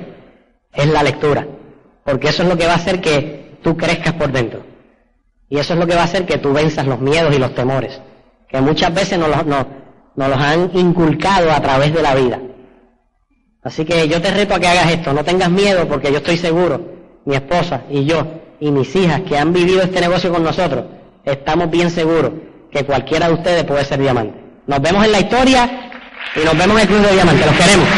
[0.72, 1.46] es la lectura,
[2.04, 4.62] porque eso es lo que va a hacer que tú crezcas por dentro.
[5.48, 7.54] Y eso es lo que va a hacer que tú venzas los miedos y los
[7.54, 8.00] temores,
[8.48, 12.40] que muchas veces nos los, los han inculcado a través de la vida.
[13.62, 16.36] Así que yo te reto a que hagas esto, no tengas miedo porque yo estoy
[16.36, 16.80] seguro,
[17.24, 18.26] mi esposa y yo
[18.60, 20.84] y mis hijas que han vivido este negocio con nosotros,
[21.24, 22.32] estamos bien seguros
[22.70, 24.38] que cualquiera de ustedes puede ser diamante.
[24.66, 25.90] Nos vemos en la historia
[26.36, 27.46] y nos vemos en el Club de Diamante.
[27.46, 27.88] Los queremos.